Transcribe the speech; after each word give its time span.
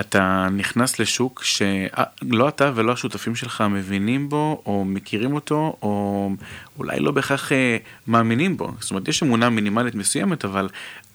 אתה 0.00 0.48
נכנס 0.52 0.98
לשוק 0.98 1.42
שלא 1.44 2.48
אתה 2.48 2.72
ולא 2.74 2.92
השותפים 2.92 3.36
שלך 3.36 3.64
מבינים 3.70 4.28
בו, 4.28 4.62
או 4.66 4.84
מכירים 4.84 5.34
אותו, 5.34 5.76
או 5.82 6.30
אולי 6.78 7.00
לא 7.00 7.12
בהכרח 7.12 7.52
אה, 7.52 7.76
מאמינים 8.06 8.56
בו. 8.56 8.72
זאת 8.80 8.90
אומרת, 8.90 9.08
יש 9.08 9.22
אמונה 9.22 9.50
מינימלית 9.50 9.94
מסוימת, 9.94 10.44
אבל 10.44 10.68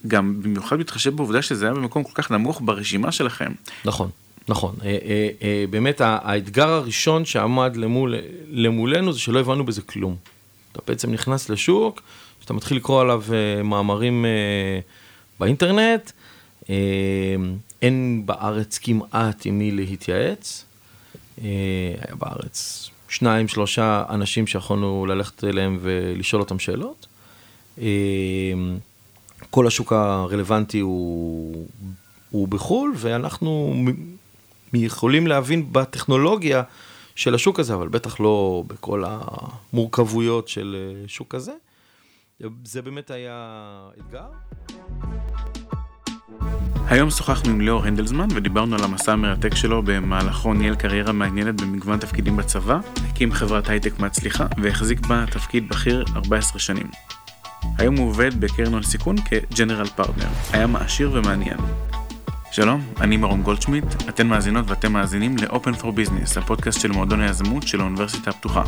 גם 0.08 0.42
במיוחד 0.42 0.80
מתחשב 0.80 1.16
בעובדה 1.16 1.42
שזה 1.42 1.66
היה 1.66 1.74
במקום 1.74 2.04
כל 2.04 2.12
כך 2.14 2.32
נמוך 2.32 2.62
ברשימה 2.66 3.12
שלכם. 3.12 3.52
נכון. 3.86 4.10
נכון, 4.48 4.76
אה, 4.84 4.98
אה, 5.06 5.30
אה, 5.42 5.66
באמת 5.70 6.02
האתגר 6.02 6.70
הראשון 6.70 7.26
שעמד 7.26 7.76
למול, 7.76 8.16
למולנו 8.50 9.14
זה 9.14 9.20
שלא 9.20 9.40
הבנו 9.40 9.66
בזה 9.66 9.82
כלום. 9.82 10.16
אתה 10.72 10.80
בעצם 10.88 11.12
נכנס 11.12 11.50
לשוק, 11.50 12.02
שאתה 12.42 12.54
מתחיל 12.54 12.78
לקרוא 12.78 13.02
עליו 13.02 13.24
מאמרים 13.64 14.26
באינטרנט, 15.40 16.12
אין 17.82 18.24
בארץ 18.26 18.78
כמעט 18.78 19.46
עם 19.46 19.60
מי 19.60 19.72
להתייעץ. 19.72 20.66
היה 21.38 22.16
בארץ 22.20 22.90
שניים, 23.10 23.48
שלושה 23.48 24.04
אנשים 24.10 24.48
שיכולנו 24.48 25.06
ללכת 25.06 25.44
אליהם 25.44 25.78
ולשאול 25.82 26.42
אותם 26.42 26.60
שאלות. 26.60 27.08
כל 29.50 29.68
השוק 29.68 29.94
הרלוונטי 29.94 30.80
הוא, 30.80 31.68
הוא 32.30 32.48
בחו"ל, 32.48 32.94
ואנחנו 32.96 33.76
יכולים 34.74 35.28
להבין 35.28 35.74
בטכנולוגיה 35.74 36.64
של 37.16 37.36
השוק 37.36 37.60
הזה, 37.60 37.74
אבל 37.74 37.88
בטח 37.88 38.20
לא 38.20 38.64
בכל 38.68 39.04
המורכבויות 39.08 40.48
של 40.48 40.76
אה, 40.80 41.08
שוק 41.08 41.36
כזה. 41.36 41.54
זה 42.64 42.82
באמת 42.82 43.12
היה 43.12 43.90
אתגר. 44.00 44.28
היום 46.88 47.10
שוחחנו 47.10 47.52
עם 47.52 47.62
ליאור 47.62 47.86
הנדלסמן 47.86 48.28
ודיברנו 48.36 48.76
על 48.76 48.84
המסע 48.84 49.14
המרתק 49.14 49.56
שלו 49.56 49.82
במהלכו 49.84 50.54
ניהל 50.54 50.76
קריירה 50.76 51.12
מעניינת 51.12 51.62
במגוון 51.62 52.00
תפקידים 52.00 52.38
בצבא, 52.38 52.80
הקים 53.10 53.32
חברת 53.32 53.70
הייטק 53.70 54.00
מצליחה 54.00 54.46
והחזיק 54.58 55.00
בה 55.08 55.26
תפקיד 55.32 55.70
בכיר 55.70 56.06
14 56.16 56.60
שנים. 56.60 56.88
היום 57.78 57.96
הוא 57.96 58.08
עובד 58.08 58.40
בקרן 58.40 58.74
הון 58.74 58.84
סיכון 58.84 59.16
כ 59.18 59.33
General 59.33 59.88
Partner. 59.88 60.28
היה 60.54 60.68
מעשיר 60.68 61.12
ומעניין. 61.14 61.58
שלום, 62.52 62.82
אני 63.02 63.18
מרום 63.18 63.42
גולדשמיט, 63.42 63.86
אתן 64.10 64.28
מאזינות 64.28 64.66
ואתם 64.70 64.94
מאזינים 64.94 65.36
ל-Open 65.38 65.82
for 65.82 65.86
Business, 65.86 66.40
הפודקאסט 66.40 66.82
של 66.82 66.92
מועדון 66.92 67.22
היזמות 67.22 67.68
של 67.68 67.82
האוניברסיטה 67.82 68.30
הפתוחה. 68.30 68.64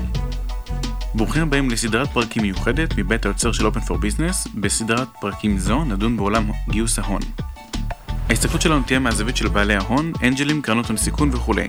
ברוכים 1.13 1.43
הבאים 1.43 1.69
לסדרת 1.69 2.07
פרקים 2.07 2.41
מיוחדת 2.41 2.97
מבית 2.97 3.25
היוצר 3.25 3.51
של 3.51 3.67
Open 3.67 3.89
for 3.89 3.93
Business, 3.93 4.49
בסדרת 4.55 5.07
פרקים 5.21 5.57
זו 5.57 5.83
נדון 5.83 6.17
בעולם 6.17 6.51
גיוס 6.69 6.99
ההון. 6.99 7.21
ההסתכלות 8.29 8.61
שלנו 8.61 8.81
תהיה 8.83 8.99
מהזווית 8.99 9.37
של 9.37 9.47
בעלי 9.47 9.75
ההון, 9.75 10.11
אנג'לים, 10.23 10.61
קרנות 10.61 10.87
הון 10.87 10.97
סיכון 10.97 11.29
וכולי. 11.33 11.67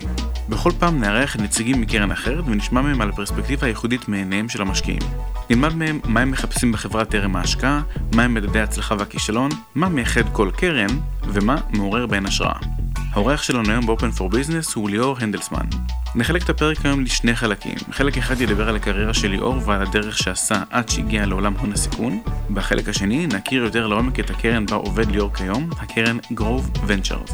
בכל 0.48 0.70
פעם 0.78 1.00
נארח 1.00 1.36
נציגים 1.36 1.80
מקרן 1.80 2.10
אחרת 2.10 2.44
ונשמע 2.46 2.82
מהם 2.82 3.00
על 3.00 3.08
הפרספקטיבה 3.08 3.66
הייחודית 3.66 4.08
מעיניהם 4.08 4.48
של 4.48 4.62
המשקיעים. 4.62 5.02
נלמד 5.50 5.74
מהם 5.74 6.00
מה 6.04 6.20
הם 6.20 6.30
מחפשים 6.30 6.72
בחברה 6.72 7.04
טרם 7.04 7.36
ההשקעה, 7.36 7.82
מה 8.14 8.22
הם 8.22 8.34
מדדי 8.34 8.60
ההצלחה 8.60 8.94
והכישלון, 8.98 9.50
מה 9.74 9.88
מייחד 9.88 10.32
כל 10.32 10.50
קרן, 10.56 10.98
ומה 11.24 11.56
מעורר 11.70 12.06
בהן 12.06 12.26
השראה. 12.26 12.77
האורח 13.18 13.42
שלנו 13.42 13.70
היום 13.70 13.86
באופן 13.86 14.10
פור 14.10 14.30
ביזנס 14.30 14.74
הוא 14.74 14.90
ליאור 14.90 15.16
הנדלסמן. 15.20 15.66
נחלק 16.14 16.42
את 16.44 16.50
הפרק 16.50 16.86
היום 16.86 17.00
לשני 17.00 17.36
חלקים. 17.36 17.74
חלק 17.90 18.18
אחד 18.18 18.40
ידבר 18.40 18.68
על 18.68 18.76
הקריירה 18.76 19.14
של 19.14 19.28
ליאור 19.28 19.56
ועל 19.64 19.82
הדרך 19.82 20.18
שעשה 20.18 20.62
עד 20.70 20.88
שהגיע 20.88 21.26
לעולם 21.26 21.54
הון 21.56 21.72
הסיכון. 21.72 22.22
בחלק 22.50 22.88
השני 22.88 23.26
נכיר 23.26 23.64
יותר 23.64 23.86
לעומק 23.86 24.20
את 24.20 24.30
הקרן 24.30 24.66
בה 24.66 24.76
עובד 24.76 25.10
ליאור 25.10 25.34
כיום, 25.34 25.70
הקרן 25.78 26.18
Grove 26.32 26.70
Ventures. 26.86 27.30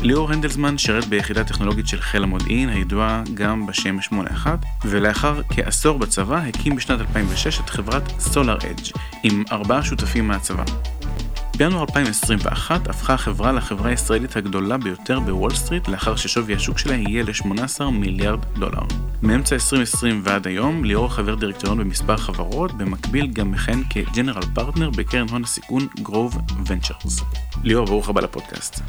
ליאור 0.00 0.32
הנדלסמן 0.32 0.78
שירת 0.78 1.04
ביחידה 1.04 1.44
טכנולוגית 1.44 1.88
של 1.88 2.00
חיל 2.00 2.22
המודיעין, 2.22 2.68
הידועה 2.68 3.22
גם 3.34 3.66
בשם 3.66 4.00
81, 4.00 4.58
ולאחר 4.84 5.40
כעשור 5.50 5.98
בצבא 5.98 6.36
הקים 6.36 6.76
בשנת 6.76 7.00
2006 7.00 7.60
את 7.60 7.70
חברת 7.70 8.02
SolarEdge 8.36 8.90
עם 9.22 9.44
ארבעה 9.52 9.82
שותפים 9.82 10.28
מהצבא. 10.28 10.64
בינואר 11.58 11.80
2021 11.82 12.88
הפכה 12.88 13.14
החברה 13.14 13.52
לחברה 13.52 13.90
הישראלית 13.90 14.36
הגדולה 14.36 14.78
ביותר 14.78 15.20
בוול 15.20 15.54
סטריט 15.54 15.88
לאחר 15.88 16.16
ששווי 16.16 16.54
השוק 16.54 16.78
שלה 16.78 16.94
הגיע 16.94 17.22
ל-18 17.22 17.84
מיליארד 17.84 18.38
דולר. 18.58 18.82
מאמצע 19.22 19.54
2020 19.54 20.20
ועד 20.24 20.46
היום 20.46 20.84
ליאור 20.84 21.08
חבר 21.08 21.34
דירקטוריון 21.34 21.78
במספר 21.78 22.16
חברות, 22.16 22.72
במקביל 22.72 23.26
גם 23.26 23.50
מכהן 23.50 23.82
כג'נרל 23.90 24.42
פרטנר 24.54 24.90
בקרן 24.90 25.28
הון 25.30 25.44
הסיכון 25.44 25.86
גרוב 26.02 26.38
ונצ'רס. 26.66 27.20
ליאור, 27.64 27.86
ברוך 27.86 28.08
הבא 28.08 28.20
לפודקאסט. 28.20 28.80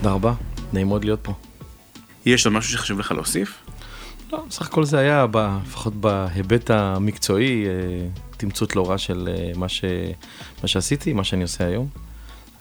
תודה 0.00 0.14
רבה, 0.14 0.32
נעים 0.72 0.88
מאוד 0.88 1.04
להיות 1.04 1.20
פה. 1.22 1.32
יש 2.26 2.46
עוד 2.46 2.54
משהו 2.54 2.72
שחשוב 2.72 3.00
לך 3.00 3.12
להוסיף? 3.12 3.58
לא, 4.32 4.44
בסך 4.48 4.66
הכל 4.66 4.84
זה 4.84 4.98
היה, 4.98 5.26
לפחות 5.66 5.94
בהיבט 5.94 6.70
המקצועי, 6.70 7.66
אה, 7.66 7.70
תמצות 8.36 8.76
לא 8.76 8.90
רע 8.90 8.98
של 8.98 9.28
אה, 9.32 9.52
מה, 9.56 9.68
ש... 9.68 9.84
מה 10.62 10.68
שעשיתי, 10.68 11.12
מה 11.12 11.24
שאני 11.24 11.42
עושה 11.42 11.66
היום. 11.66 12.11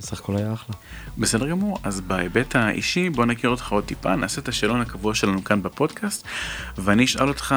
בסך 0.01 0.19
הכל 0.19 0.38
היה 0.38 0.53
אחלה. 0.53 0.75
בסדר 1.17 1.47
גמור, 1.47 1.78
אז 1.84 2.01
בהיבט 2.01 2.56
האישי 2.56 3.09
בוא 3.09 3.25
נכיר 3.25 3.50
אותך 3.50 3.72
עוד 3.72 3.84
טיפה, 3.84 4.16
נעשה 4.16 4.41
את 4.41 4.47
השאלון 4.47 4.81
הקבוע 4.81 5.16
שלנו 5.16 5.44
כאן 5.44 5.63
בפודקאסט, 5.63 6.28
ואני 6.78 7.06
אשאל 7.06 7.28
אותך 7.28 7.56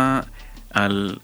על... 0.71 1.17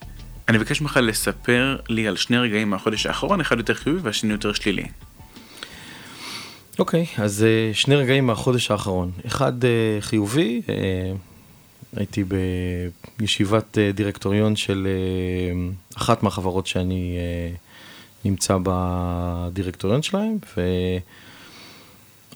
אני 0.48 0.58
מבקש 0.58 0.80
ממך 0.80 0.96
לספר 1.02 1.76
לי 1.88 2.08
על 2.08 2.16
שני 2.16 2.38
רגעים 2.38 2.70
מהחודש 2.70 3.06
האחרון, 3.06 3.40
אחד 3.40 3.58
יותר 3.58 3.74
חיובי 3.74 4.00
והשני 4.02 4.32
יותר 4.32 4.52
שלילי. 4.52 4.84
אוקיי, 6.78 7.06
okay, 7.16 7.22
אז 7.22 7.44
אה, 7.44 7.74
שני 7.74 7.96
רגעים 7.96 8.26
מהחודש 8.26 8.70
האחרון. 8.70 9.10
אחד 9.26 9.64
אה, 9.64 9.70
חיובי, 10.00 10.62
אה, 10.68 10.74
הייתי 11.96 12.24
בישיבת 13.18 13.78
דירקטוריון 13.94 14.56
של 14.56 14.88
אחת 15.96 16.22
מהחברות 16.22 16.66
שאני 16.66 17.18
נמצא 18.24 18.56
בדירקטוריון 18.62 20.02
שלהם, 20.02 20.36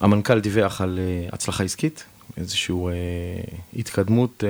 והמנכ"ל 0.01 0.39
דיווח 0.39 0.81
על 0.81 0.99
אה, 0.99 1.27
הצלחה 1.31 1.63
עסקית, 1.63 2.03
איזושהי 2.37 2.75
אה, 2.75 2.91
התקדמות 3.75 4.43
אה, 4.47 4.49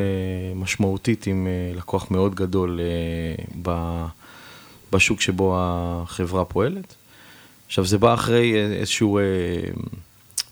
משמעותית 0.55 1.27
עם 1.27 1.47
לקוח 1.75 2.11
מאוד 2.11 2.35
גדול 2.35 2.79
בשוק 4.91 5.21
שבו 5.21 5.55
החברה 5.57 6.45
פועלת. 6.45 6.95
עכשיו, 7.67 7.85
זה 7.85 7.97
בא 7.97 8.13
אחרי 8.13 8.65
איזשהו 8.79 9.19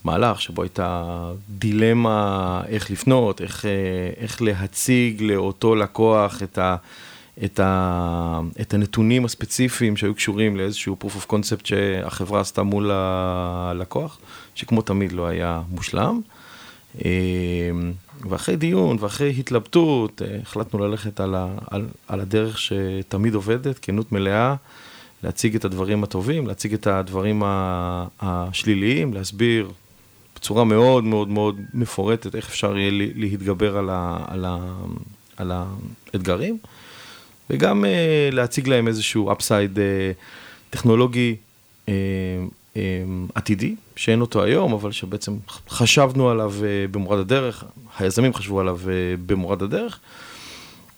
מהלך 0.04 0.42
שבו 0.42 0.64
הייתה 0.64 1.32
דילמה 1.50 2.62
איך 2.68 2.92
לפנות, 2.92 3.42
איך, 3.42 3.66
איך 4.18 4.42
להציג 4.42 5.22
לאותו 5.22 5.76
לקוח 5.76 6.44
את 6.44 6.58
ה... 6.58 6.76
את, 7.46 7.60
ה, 7.60 8.40
את 8.62 8.74
הנתונים 8.74 9.26
הספציפיים 9.26 9.98
שהיו 9.98 10.16
קשורים 10.16 10.58
לאיזשהו 10.58 10.98
proof 11.02 11.24
of 11.24 11.32
concept 11.32 11.64
שהחברה 11.64 12.42
עשתה 12.42 12.64
מול 12.64 12.92
הלקוח, 12.94 14.20
שכמו 14.56 14.82
תמיד 14.82 15.12
לא 15.12 15.28
היה 15.28 15.62
מושלם. 15.70 16.22
אה, 17.06 17.12
ואחרי 18.30 18.56
דיון 18.56 18.98
ואחרי 19.00 19.34
התלבטות, 19.40 20.22
אה, 20.22 20.38
החלטנו 20.42 20.88
ללכת 20.88 21.20
על, 21.20 21.36
ה, 21.36 21.48
על, 21.72 21.88
על 22.08 22.20
הדרך 22.20 22.60
שתמיד 22.60 23.34
עובדת, 23.36 23.80
כנות 23.80 24.12
מלאה, 24.12 24.56
להציג 25.24 25.56
את 25.56 25.66
הדברים 25.66 26.04
הטובים, 26.04 26.48
להציג 26.48 26.74
את 26.74 26.88
הדברים 26.88 27.44
השליליים, 28.20 29.14
להסביר 29.14 29.72
בצורה 30.36 30.64
מאוד 30.64 31.04
מאוד 31.04 31.28
מאוד 31.28 31.60
מפורטת 31.74 32.36
איך 32.36 32.50
אפשר 32.50 32.78
יהיה 32.78 32.92
להתגבר 33.16 33.78
על, 33.78 33.90
ה, 33.90 34.18
על, 34.28 34.46
ה, 34.46 34.76
על 35.38 35.52
האתגרים. 36.14 36.58
וגם 37.50 37.84
uh, 37.84 37.88
להציג 38.36 38.68
להם 38.68 38.88
איזשהו 38.88 39.32
אפסייד 39.32 39.78
uh, 39.78 39.82
טכנולוגי 40.70 41.36
um, 41.86 41.90
עתידי, 43.36 43.76
שאין 43.96 44.22
אותו 44.22 44.44
היום, 44.44 44.74
אבל 44.74 44.92
שבעצם 44.92 45.34
חשבנו 45.70 46.30
עליו 46.30 46.54
במורד 46.92 47.20
הדרך, 47.20 47.64
היזמים 48.00 48.34
חשבו 48.34 48.60
עליו 48.60 48.80
במורד 49.26 49.64
הדרך. 49.64 50.00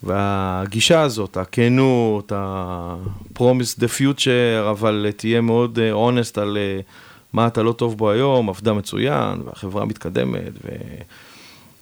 והגישה 0.04 1.02
הזאת, 1.02 1.38
הכנות, 1.38 2.32
ה-promise 2.32 3.80
the 3.80 4.00
future, 4.00 4.70
אבל 4.70 5.08
תהיה 5.18 5.42
מאוד 5.42 5.80
honest 5.94 6.42
על 6.42 6.58
מה 7.34 7.48
אתה 7.48 7.64
לא 7.64 7.72
טוב 7.72 7.98
בו 7.98 8.12
היום, 8.12 8.50
עבדה 8.50 8.74
מצוין, 8.74 9.42
והחברה 9.46 9.86
מתקדמת, 9.86 10.52
ו... 10.66 10.70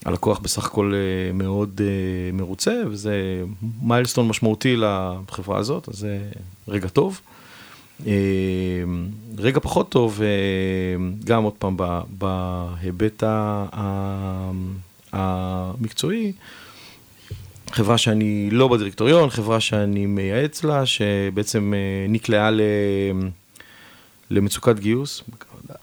הלקוח 0.05 0.39
בסך 0.39 0.65
הכל 0.65 0.93
אה, 0.95 1.33
מאוד 1.33 1.81
אה, 1.83 2.31
מרוצה, 2.33 2.83
וזה 2.87 3.43
מיילסטון 3.81 4.27
משמעותי 4.27 4.75
לחברה 4.75 5.57
הזאת, 5.57 5.89
אז 5.89 5.95
זה 5.95 6.19
רגע 6.67 6.87
טוב. 6.87 7.21
אה, 8.07 8.13
רגע 9.37 9.59
פחות 9.59 9.89
טוב, 9.89 10.21
גם 11.23 11.43
עוד 11.43 11.53
פעם 11.53 11.77
בהיבט 12.17 13.23
המקצועי, 15.13 16.31
חברה 17.71 17.97
שאני 17.97 18.49
לא 18.51 18.67
בדירקטוריון, 18.67 19.29
חברה 19.29 19.59
שאני 19.59 20.05
מייעץ 20.05 20.63
לה, 20.63 20.85
שבעצם 20.85 21.73
נקלעה 22.09 22.49
למצוקת 24.29 24.79
גיוס, 24.79 25.23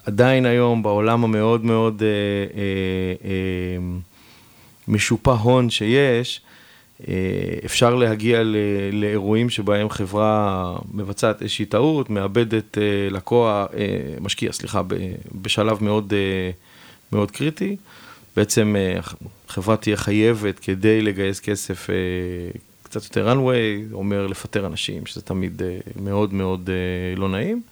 עדיין 0.06 0.46
היום 0.46 0.82
בעולם 0.82 1.24
המאוד 1.24 1.64
מאוד 1.64 2.02
אה, 2.02 2.08
אה, 2.56 3.30
אה, 3.30 4.00
משופע 4.88 5.32
הון 5.32 5.70
שיש, 5.70 6.40
אה, 7.08 7.14
אפשר 7.64 7.94
להגיע 7.94 8.42
לאירועים 8.92 9.50
שבהם 9.50 9.90
חברה 9.90 10.76
מבצעת 10.92 11.42
איזושהי 11.42 11.64
טעות, 11.64 12.10
מאבדת 12.10 12.78
אה, 12.78 12.82
לקוח, 13.10 13.68
אה, 13.76 14.14
משקיע, 14.20 14.52
סליחה, 14.52 14.82
בשלב 15.42 15.84
מאוד, 15.84 16.12
מאוד 17.12 17.30
קריטי. 17.30 17.76
בעצם 18.36 18.76
חברה 19.48 19.76
תהיה 19.76 19.96
חייבת 19.96 20.58
כדי 20.58 21.02
לגייס 21.02 21.40
כסף 21.40 21.88
קצת 22.82 23.04
יותר 23.04 23.32
runway, 23.32 23.92
אומר 23.92 24.26
לפטר 24.26 24.66
אנשים, 24.66 25.06
שזה 25.06 25.22
תמיד 25.22 25.62
מאוד 26.02 26.34
מאוד 26.34 26.70
לא 27.16 27.28
נעים. 27.28 27.62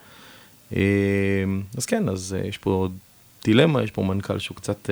אז 1.77 1.87
כן, 1.87 2.09
אז 2.09 2.37
יש 2.45 2.59
פה 2.59 2.89
דילמה, 3.45 3.83
יש 3.83 3.91
פה 3.91 4.03
מנכ"ל 4.03 4.39
שהוא 4.39 4.57
קצת... 4.57 4.91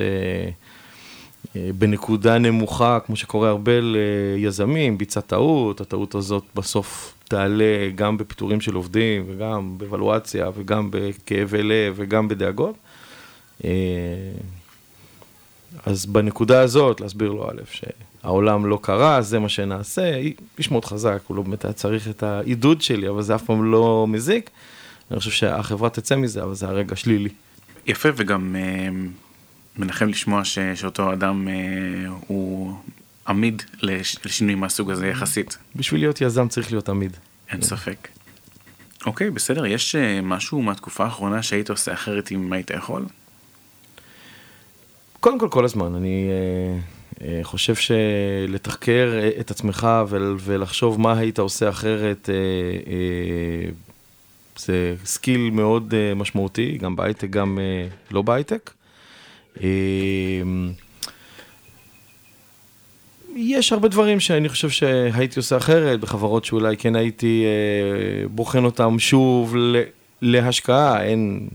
אה, 1.57 1.69
בנקודה 1.73 2.37
נמוכה, 2.37 2.99
כמו 3.05 3.15
שקורה 3.15 3.49
הרבה 3.49 3.71
ליזמים, 3.81 4.97
ביצע 4.97 5.21
טעות, 5.21 5.81
הטעות 5.81 6.15
הזאת 6.15 6.43
בסוף 6.55 7.13
תעלה 7.27 7.89
גם 7.95 8.17
בפיטורים 8.17 8.61
של 8.61 8.75
עובדים, 8.75 9.25
וגם 9.27 9.77
בוולואציה, 9.77 10.49
וגם 10.55 10.89
בכאבי 10.91 11.63
לב, 11.63 11.93
וגם 11.95 12.27
בדאגות. 12.27 12.75
אה, 13.65 13.69
אז 15.85 16.05
בנקודה 16.05 16.61
הזאת, 16.61 17.01
להסביר 17.01 17.31
לו 17.31 17.49
א', 17.49 17.61
שהעולם 17.71 18.65
לא 18.65 18.79
קרה, 18.81 19.21
זה 19.21 19.39
מה 19.39 19.49
שנעשה, 19.49 20.21
איש 20.57 20.71
מאוד 20.71 20.85
חזק, 20.85 21.21
הוא 21.27 21.37
לא 21.37 21.43
באמת 21.43 21.65
היה 21.65 21.73
צריך 21.73 22.07
את 22.07 22.23
העידוד 22.23 22.81
שלי, 22.81 23.09
אבל 23.09 23.21
זה 23.21 23.35
אף 23.35 23.43
פעם 23.43 23.71
לא 23.71 24.05
מזיק. 24.07 24.49
אני 25.11 25.19
חושב 25.19 25.31
שהחברה 25.31 25.89
תצא 25.89 26.15
מזה, 26.15 26.43
אבל 26.43 26.53
זה 26.53 26.67
הרגע 26.67 26.95
שלילי. 26.95 27.29
יפה, 27.87 28.09
וגם 28.15 28.55
אה, 28.55 28.89
מנחם 29.77 30.07
לשמוע 30.07 30.45
ש, 30.45 30.59
שאותו 30.75 31.13
אדם 31.13 31.47
אה, 31.47 31.53
הוא 32.27 32.73
עמיד 33.27 33.63
לש, 33.81 34.17
לשינוי 34.25 34.55
מהסוג 34.55 34.91
הזה 34.91 35.07
יחסית. 35.07 35.57
בשביל 35.75 36.01
להיות 36.01 36.21
יזם 36.21 36.47
צריך 36.47 36.71
להיות 36.71 36.89
עמיד. 36.89 37.17
אין 37.51 37.61
ספק. 37.61 38.07
אוקיי, 39.05 39.29
בסדר, 39.31 39.65
יש 39.65 39.95
אה, 39.95 40.21
משהו 40.21 40.61
מהתקופה 40.61 41.03
האחרונה 41.03 41.43
שהיית 41.43 41.69
עושה 41.69 41.93
אחרת 41.93 42.31
אם 42.31 42.53
היית 42.53 42.69
יכול? 42.69 43.05
קודם 45.19 45.39
כל, 45.39 45.49
כל 45.49 45.65
הזמן. 45.65 45.95
אני 45.95 46.29
אה, 46.29 46.79
אה, 47.27 47.39
חושב 47.43 47.75
שלתחקר 47.75 49.19
אה, 49.21 49.29
את 49.39 49.51
עצמך 49.51 49.87
ול, 50.09 50.37
ולחשוב 50.39 51.01
מה 51.01 51.17
היית 51.17 51.39
עושה 51.39 51.69
אחרת, 51.69 52.29
אה, 52.29 52.35
אה, 52.91 53.69
זה 54.57 54.95
סקיל 55.05 55.49
מאוד 55.49 55.93
אה, 55.93 56.15
משמעותי, 56.15 56.77
גם 56.77 56.95
בהייטק, 56.95 57.29
גם 57.29 57.59
אה, 57.59 57.87
לא 58.11 58.21
בהייטק. 58.21 58.71
אה, 59.63 60.41
יש 63.37 63.73
הרבה 63.73 63.87
דברים 63.87 64.19
שאני 64.19 64.49
חושב 64.49 64.69
שהייתי 64.69 65.39
עושה 65.39 65.57
אחרת, 65.57 65.99
בחברות 65.99 66.45
שאולי 66.45 66.77
כן 66.77 66.95
הייתי 66.95 67.43
אה, 67.45 68.27
בוחן 68.27 68.65
אותם 68.65 68.99
שוב 68.99 69.55
להשקעה, 70.21 71.03
אין, 71.03 71.47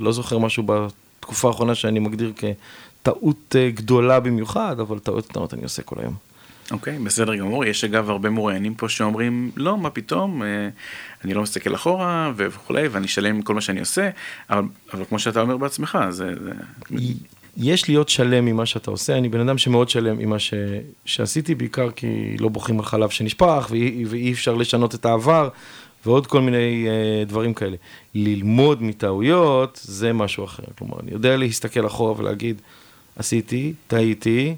לא 0.00 0.12
זוכר 0.12 0.38
משהו 0.38 0.62
בתקופה 0.62 1.48
האחרונה 1.48 1.74
שאני 1.74 1.98
מגדיר 1.98 2.32
כטעות 2.36 3.56
אה, 3.58 3.70
גדולה 3.70 4.20
במיוחד, 4.20 4.80
אבל 4.80 4.98
טעויות 4.98 5.26
קטנות 5.26 5.54
אני 5.54 5.62
עושה 5.62 5.82
כל 5.82 5.96
היום. 6.00 6.14
אוקיי, 6.70 6.98
בסדר 6.98 7.36
גמור. 7.36 7.64
יש 7.64 7.84
אגב 7.84 8.10
הרבה 8.10 8.30
מרואיינים 8.30 8.74
פה 8.74 8.88
שאומרים, 8.88 9.50
לא, 9.56 9.78
מה 9.78 9.90
פתאום, 9.90 10.42
אה, 10.42 10.68
אני 11.24 11.34
לא 11.34 11.42
מסתכל 11.42 11.74
אחורה 11.74 12.32
וכולי, 12.36 12.88
ואני 12.88 13.08
שלם 13.08 13.34
עם 13.34 13.42
כל 13.42 13.54
מה 13.54 13.60
שאני 13.60 13.80
עושה, 13.80 14.10
אבל, 14.50 14.62
אבל 14.92 15.04
כמו 15.04 15.18
שאתה 15.18 15.40
אומר 15.40 15.56
בעצמך, 15.56 15.98
זה... 16.10 16.34
זה... 16.44 16.52
יש 17.56 17.88
להיות 17.88 18.08
שלם 18.08 18.44
ממה 18.44 18.66
שאתה 18.66 18.90
עושה, 18.90 19.18
אני 19.18 19.28
בן 19.28 19.40
אדם 19.40 19.58
שמאוד 19.58 19.88
שלם 19.88 20.18
עם 20.20 20.30
מה 20.30 20.38
ש... 20.38 20.54
שעשיתי, 21.04 21.54
בעיקר 21.54 21.90
כי 21.90 22.36
לא 22.40 22.48
בוכים 22.48 22.78
על 22.78 22.84
חלב 22.84 23.10
שנשפך, 23.10 23.68
ואי, 23.70 24.04
ואי 24.08 24.32
אפשר 24.32 24.54
לשנות 24.54 24.94
את 24.94 25.04
העבר, 25.04 25.48
ועוד 26.06 26.26
כל 26.26 26.40
מיני 26.40 26.86
uh, 26.86 27.28
דברים 27.28 27.54
כאלה. 27.54 27.76
ללמוד 28.14 28.82
מטעויות, 28.82 29.80
זה 29.82 30.12
משהו 30.12 30.44
אחר. 30.44 30.62
כלומר, 30.78 30.96
אני 31.02 31.12
יודע 31.12 31.36
להסתכל 31.36 31.86
אחורה 31.86 32.20
ולהגיד, 32.20 32.60
עשיתי, 33.16 33.72
טעיתי, 33.86 34.54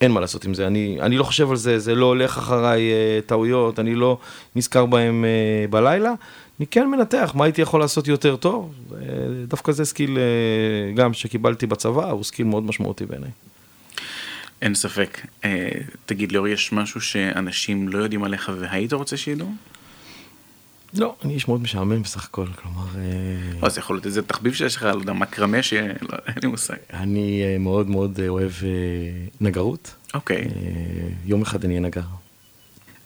אין 0.00 0.10
מה 0.10 0.20
לעשות 0.20 0.44
עם 0.44 0.54
זה. 0.54 0.66
אני, 0.66 0.98
אני 1.00 1.16
לא 1.16 1.24
חושב 1.24 1.50
על 1.50 1.56
זה, 1.56 1.78
זה 1.78 1.94
לא 1.94 2.06
הולך 2.06 2.38
אחריי 2.38 2.90
אה, 2.90 3.28
טעויות, 3.28 3.78
אני 3.78 3.94
לא 3.94 4.18
נזכר 4.56 4.86
בהם 4.86 5.24
אה, 5.24 5.70
בלילה. 5.70 6.12
אני 6.62 6.66
כן 6.66 6.90
מנתח 6.90 7.32
מה 7.34 7.44
הייתי 7.44 7.62
יכול 7.62 7.80
לעשות 7.80 8.08
יותר 8.08 8.36
טוב. 8.36 8.74
אה, 8.90 8.94
דווקא 9.48 9.72
זה 9.72 9.84
סקיל 9.84 10.16
אה, 10.16 10.96
גם 10.96 11.12
שקיבלתי 11.12 11.66
בצבא, 11.66 12.10
הוא 12.10 12.24
סקיל 12.24 12.46
מאוד 12.46 12.62
משמעותי 12.62 13.06
בעיניי. 13.06 13.30
אין 14.62 14.74
ספק. 14.74 15.26
אה, 15.44 15.68
תגיד, 16.06 16.32
ליאור, 16.32 16.48
יש 16.48 16.72
משהו 16.72 17.00
שאנשים 17.00 17.88
לא 17.88 17.98
יודעים 17.98 18.24
עליך 18.24 18.52
והיית 18.58 18.92
רוצה 18.92 19.16
שידעו? 19.16 19.52
לא, 20.94 21.16
אני 21.24 21.34
איש 21.34 21.48
מאוד 21.48 21.62
משעמם 21.62 22.02
בסך 22.02 22.24
הכל, 22.24 22.46
כלומר... 22.46 22.86
אה, 22.96 23.60
או 23.62 23.66
אז 23.66 23.78
יכול 23.78 23.96
להיות 23.96 24.06
איזה 24.06 24.22
תחביב 24.22 24.54
שיש 24.54 24.76
לך, 24.76 24.82
לא 24.82 25.00
יודע, 25.00 25.12
מקרמה 25.12 25.62
ש... 25.62 25.72
לא, 25.72 26.18
אין 26.26 26.34
לי 26.42 26.48
מושג. 26.48 26.76
אני 26.92 27.42
אה, 27.44 27.58
מאוד 27.58 27.90
מאוד 27.90 28.20
אה, 28.20 28.28
אוהב 28.28 28.52
אה, 28.62 28.68
נגרות. 29.40 29.94
אוקיי, 30.14 30.44
אה, 30.44 31.08
יום 31.24 31.42
אחד 31.42 31.64
אני 31.64 31.74
אהיה 31.74 31.86
נגר. 31.86 32.02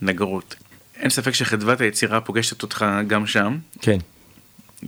נגרות. 0.03 0.57
אין 1.01 1.11
ספק 1.11 1.35
שחדוות 1.35 1.81
היצירה 1.81 2.21
פוגשת 2.21 2.63
אותך 2.63 2.85
גם 3.07 3.27
שם. 3.27 3.59
כן. 3.81 3.99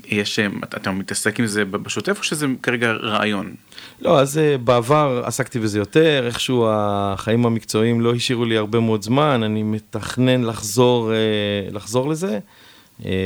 יש, 0.07 0.39
אה, 0.39 0.47
אתה 0.63 0.91
מתעסק 0.91 1.41
עם 1.41 1.47
זה 1.47 1.65
בשוטף 1.65 2.19
או 2.19 2.23
שזה 2.23 2.47
כרגע 2.63 2.93
רעיון? 2.93 3.55
לא, 4.01 4.21
אז 4.21 4.39
uh, 4.39 4.59
בעבר 4.59 5.23
עסקתי 5.25 5.59
בזה 5.59 5.79
יותר, 5.79 6.27
איכשהו 6.27 6.67
החיים 6.71 7.47
המקצועיים 7.47 8.01
לא 8.01 8.15
השאירו 8.15 8.45
לי 8.45 8.57
הרבה 8.57 8.81
מאוד 8.81 9.03
זמן, 9.03 9.43
אני 9.43 9.63
מתכנן 9.63 10.45
לחזור, 10.45 11.11
uh, 11.11 11.75
לחזור 11.75 12.09
לזה 12.09 12.39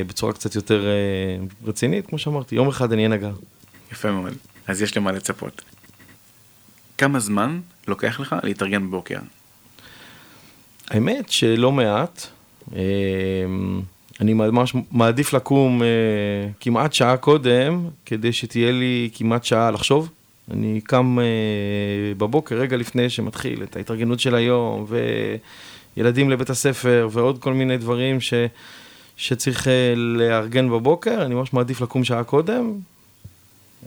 בצורה 0.06 0.32
קצת 0.32 0.55
יותר 0.55 0.87
רצינית, 1.64 2.06
כמו 2.06 2.19
שאמרתי, 2.19 2.55
יום 2.55 2.69
אחד 2.69 2.93
אני 2.93 3.02
אהיה 3.02 3.08
נגר. 3.08 3.32
יפה 3.93 4.11
מאוד. 4.11 4.32
אז 4.67 4.82
יש 4.82 4.96
למה 4.96 5.12
לצפות. 5.12 5.62
כמה 6.99 7.20
זמן 7.20 7.61
לוקח 7.88 8.20
לך 8.20 8.37
להתארגן 8.43 8.87
בבוקר? 8.87 9.19
האמת 10.90 11.29
שלא 11.29 11.73
מעט, 11.73 12.26
אני 14.20 14.34
ממש 14.34 14.74
מעדיף 14.92 15.32
לקום 15.32 15.82
uh, 15.82 15.84
כמעט 16.60 16.92
שעה 16.92 17.16
קודם, 17.16 17.88
כדי 18.06 18.32
שתהיה 18.32 18.72
לי 18.72 19.10
כמעט 19.14 19.44
שעה 19.44 19.70
לחשוב. 19.70 20.08
אני 20.50 20.80
קם 20.80 21.18
uh, 21.18 22.18
בבוקר, 22.18 22.56
רגע 22.56 22.76
לפני 22.76 23.10
שמתחיל 23.10 23.62
את 23.62 23.76
ההתארגנות 23.76 24.20
של 24.20 24.34
היום, 24.34 24.86
וילדים 25.96 26.31
לבית 26.31 26.50
הספר, 26.50 27.08
ועוד 27.12 27.38
כל 27.38 27.52
מיני 27.52 27.76
דברים 27.78 28.20
ש, 28.20 28.34
שצריך 29.16 29.66
uh, 29.66 29.70
לארגן 29.96 30.70
בבוקר, 30.70 31.22
אני 31.24 31.34
ממש 31.34 31.52
מעדיף 31.52 31.81
לקום 31.81 32.04
שעה 32.04 32.24
קודם, 32.24 32.72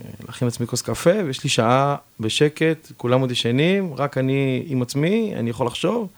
אה, 0.00 0.10
להכין 0.26 0.46
לעצמי 0.46 0.66
כוס 0.66 0.82
קפה, 0.82 1.24
ויש 1.26 1.44
לי 1.44 1.50
שעה 1.50 1.96
בשקט, 2.20 2.92
כולם 2.96 3.20
עוד 3.20 3.30
ישנים, 3.30 3.94
רק 3.94 4.18
אני 4.18 4.62
עם 4.66 4.82
עצמי, 4.82 5.32
אני 5.36 5.50
יכול 5.50 5.66
לחשוב, 5.66 6.08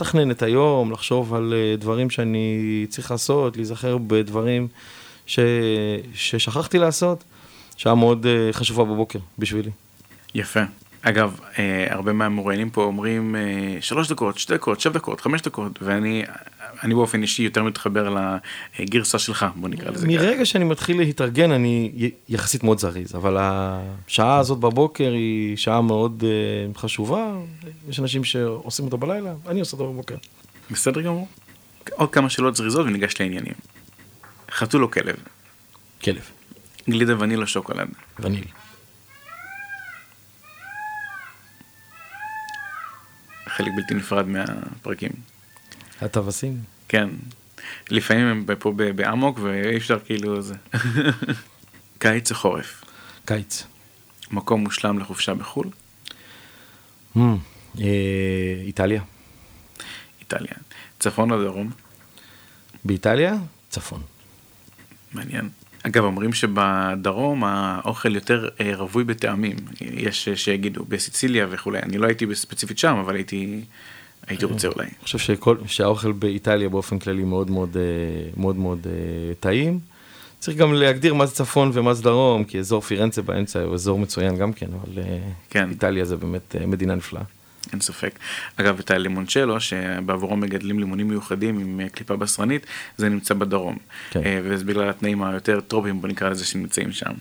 לתכנן 0.00 0.30
את 0.30 0.42
היום, 0.42 0.92
לחשוב 0.92 1.34
על 1.34 1.52
uh, 1.52 1.80
דברים 1.80 2.10
שאני 2.10 2.86
צריך 2.88 3.10
לעשות, 3.10 3.56
להיזכר 3.56 3.98
בדברים 3.98 4.68
ש, 5.26 5.38
ששכחתי 6.14 6.78
לעשות. 6.78 7.24
שעה 7.76 7.94
מאוד 7.94 8.26
uh, 8.26 8.52
חשובה 8.52 8.84
בבוקר 8.84 9.18
בשבילי. 9.38 9.70
יפה. 10.34 10.60
אגב, 11.02 11.40
אה, 11.58 11.86
הרבה 11.90 12.12
מהמרואיינים 12.12 12.70
פה 12.70 12.82
אומרים 12.82 13.36
אה, 13.36 13.40
שלוש 13.80 14.08
דקות, 14.08 14.38
שתי 14.38 14.54
דקות, 14.54 14.80
שבע 14.80 14.92
דקות, 14.92 15.20
חמש 15.20 15.42
דקות, 15.42 15.78
ואני 15.82 16.24
אני 16.82 16.94
באופן 16.94 17.22
אישי 17.22 17.42
יותר 17.42 17.62
מתחבר 17.62 18.26
לגרסה 18.78 19.18
שלך, 19.18 19.46
בוא 19.56 19.68
נקרא 19.68 19.90
לזה. 19.90 20.08
מרגע 20.08 20.46
שאני 20.46 20.64
מתחיל 20.64 20.98
להתארגן, 20.98 21.50
אני 21.50 21.92
יחסית 22.28 22.64
מאוד 22.64 22.78
זריז, 22.78 23.14
אבל 23.14 23.36
השעה 23.40 24.38
הזאת 24.38 24.58
בבוקר 24.58 25.12
היא 25.12 25.56
שעה 25.56 25.80
מאוד 25.80 26.24
uh, 26.74 26.78
חשובה. 26.78 27.32
יש 27.88 28.00
אנשים 28.00 28.24
שעושים 28.24 28.84
אותה 28.84 28.96
בלילה, 28.96 29.32
אני 29.48 29.60
עושה 29.60 29.76
אותה 29.76 29.92
בבוקר. 29.92 30.16
בסדר 30.70 31.00
גמור. 31.00 31.28
עוד 31.90 32.12
כמה 32.12 32.30
שאלות 32.30 32.56
זריזות 32.56 32.86
וניגש 32.86 33.20
לעניינים. 33.20 33.54
חתול 34.50 34.82
או 34.82 34.90
כלב? 34.90 35.16
כלב, 36.04 36.22
גלידה 36.90 37.14
ונילה 37.18 37.46
שוקולד. 37.46 37.88
וניל. 38.18 38.44
חלק 43.46 43.72
בלתי 43.76 43.94
נפרד 43.94 44.28
מהפרקים. 44.28 45.10
הטווסים. 46.00 46.58
כן. 46.88 47.08
לפעמים 47.90 48.26
הם 48.26 48.46
פה 48.58 48.72
באמוק 48.96 49.38
ואי 49.42 49.76
אפשר 49.76 49.98
כאילו 50.04 50.42
זה. 50.42 50.54
קיץ 51.98 52.30
או 52.30 52.36
חורף? 52.36 52.84
קיץ. 53.24 53.66
מקום 54.30 54.60
מושלם 54.60 54.98
לחופשה 54.98 55.34
בחו"ל? 55.34 55.70
Mm, 57.16 57.20
אה, 57.80 57.84
איטליה. 58.62 59.02
איטליה. 60.20 60.52
צפון 60.98 61.30
או 61.30 61.42
דרום? 61.42 61.70
באיטליה, 62.84 63.34
צפון. 63.68 64.02
מעניין. 65.12 65.48
אגב, 65.82 66.04
אומרים 66.04 66.32
שבדרום 66.32 67.44
האוכל 67.44 68.14
יותר 68.14 68.48
אה, 68.60 68.72
רווי 68.74 69.04
בטעמים. 69.04 69.56
יש 69.80 70.28
שיגידו 70.28 70.84
בסיציליה 70.84 71.46
וכולי. 71.50 71.78
אני 71.78 71.98
לא 71.98 72.06
הייתי 72.06 72.34
ספציפית 72.34 72.78
שם, 72.78 72.96
אבל 72.96 73.14
הייתי, 73.14 73.64
הייתי 74.26 74.44
רוצה 74.44 74.68
אולי. 74.68 74.86
אני 74.86 74.94
חושב 75.02 75.18
שכל, 75.18 75.56
שהאוכל 75.66 76.12
באיטליה 76.12 76.68
באופן 76.68 76.98
כללי 76.98 77.24
מאוד 77.24 77.50
מאוד 77.50 77.76
אה, 77.76 77.82
מאוד, 78.36 78.56
מאוד 78.56 78.86
אה, 78.86 79.34
טעים. 79.40 79.78
צריך 80.38 80.56
גם 80.56 80.74
להגדיר 80.74 81.14
מה 81.14 81.26
זה 81.26 81.34
צפון 81.34 81.70
ומה 81.74 81.94
זה 81.94 82.02
דרום, 82.02 82.44
כי 82.44 82.58
אזור 82.58 82.80
פירנצה 82.80 83.22
באמצע 83.22 83.62
הוא 83.62 83.74
אזור 83.74 83.98
מצוין 83.98 84.36
גם 84.36 84.52
כן, 84.52 84.66
אבל 84.66 85.02
כן. 85.50 85.70
איטליה 85.70 86.04
זה 86.04 86.16
באמת 86.16 86.56
מדינה 86.66 86.94
נפלאה. 86.94 87.22
אין 87.72 87.80
ספק. 87.80 88.18
אגב, 88.56 88.78
את 88.78 88.90
הלימונצ'לו, 88.90 89.60
שבעבורו 89.60 90.36
מגדלים 90.36 90.78
לימונים 90.78 91.08
מיוחדים 91.08 91.58
עם 91.58 91.88
קליפה 91.88 92.16
בשרנית, 92.16 92.66
זה 92.96 93.08
נמצא 93.08 93.34
בדרום. 93.34 93.76
כן. 94.10 94.20
וזה 94.44 94.64
בגלל 94.64 94.90
התנאים 94.90 95.22
היותר 95.22 95.60
טרופיים, 95.60 96.00
בוא 96.00 96.08
נקרא 96.08 96.28
לזה, 96.28 96.44
שנמצאים 96.44 96.92
שם. 96.92 97.12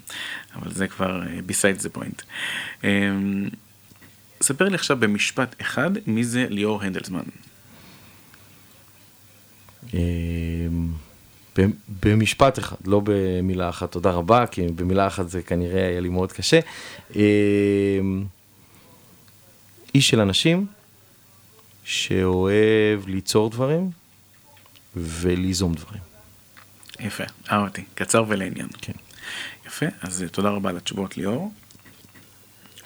אבל 0.56 0.72
זה 0.72 0.88
כבר 0.88 1.22
besides 1.48 1.82
the 1.84 1.98
point. 1.98 2.24
ספר 4.42 4.70
לי 4.70 4.76
עכשיו 4.76 5.00
במשפט 5.00 5.56
אחד, 5.62 5.92
מי 6.08 6.24
זה 6.24 6.46
ליאור 6.50 6.84
הנדלסמן? 6.84 7.24
במשפט 12.02 12.60
אחד, 12.60 12.76
לא 12.86 13.02
במילה 13.04 13.70
אחת, 13.70 13.92
תודה 13.92 14.12
רבה, 14.12 14.48
כי 14.48 14.68
במילה 14.68 15.08
אחת 15.08 15.30
זה 15.30 15.42
כנראה 15.42 15.88
היה 15.88 16.00
לי 16.00 16.10
מאוד 16.10 16.32
קשה. 16.32 16.60
איש 19.96 20.10
של 20.10 20.20
אנשים 20.20 20.68
שאוהב 21.84 23.08
ליצור 23.08 23.50
דברים 23.50 23.92
וליזום 24.96 25.74
דברים. 25.74 26.02
יפה, 27.00 27.24
אהבתי, 27.52 27.84
קצר 27.96 28.24
ולעניין. 28.28 28.68
כן. 28.82 28.94
יפה, 29.68 29.86
אז 30.02 30.26
תודה 30.32 30.50
רבה 30.50 30.70
על 30.70 30.78
התשובות 30.78 31.18
ליאור. 31.18 31.52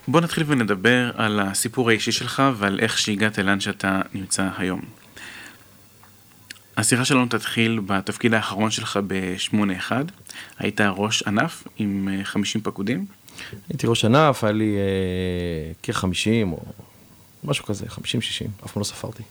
בוא 0.08 0.22
נתחיל 0.22 0.44
ונדבר 0.48 1.12
על 1.16 1.40
הסיפור 1.40 1.90
האישי 1.90 2.12
שלך 2.12 2.44
ועל 2.56 2.80
איך 2.80 2.98
שהגעת 2.98 3.40
לאן 3.40 3.60
שאתה 3.60 4.02
נמצא 4.14 4.50
היום. 4.58 4.82
השיחה 6.78 7.06
שלנו 7.06 7.26
תתחיל 7.26 7.80
בתפקיד 7.86 8.34
האחרון 8.34 8.72
שלך 8.72 9.00
ב-8-1, 9.08 9.92
היית 10.60 10.82
ראש 10.82 11.24
ענף 11.24 11.64
עם 11.78 12.10
50 12.24 12.62
פקודים. 12.62 13.06
הייתי 13.70 13.88
ראש 13.88 14.06
ענף, 14.06 14.44
היה 14.44 14.54
לי 14.54 14.76
אה, 14.76 15.74
כ-50 15.84 16.52
או 16.52 16.64
משהו 17.44 17.66
כזה, 17.66 17.86
50-60, 17.86 17.98
אף 18.66 18.72
פעם 18.72 18.82
לא 18.82 18.84
ספרתי. 18.84 19.24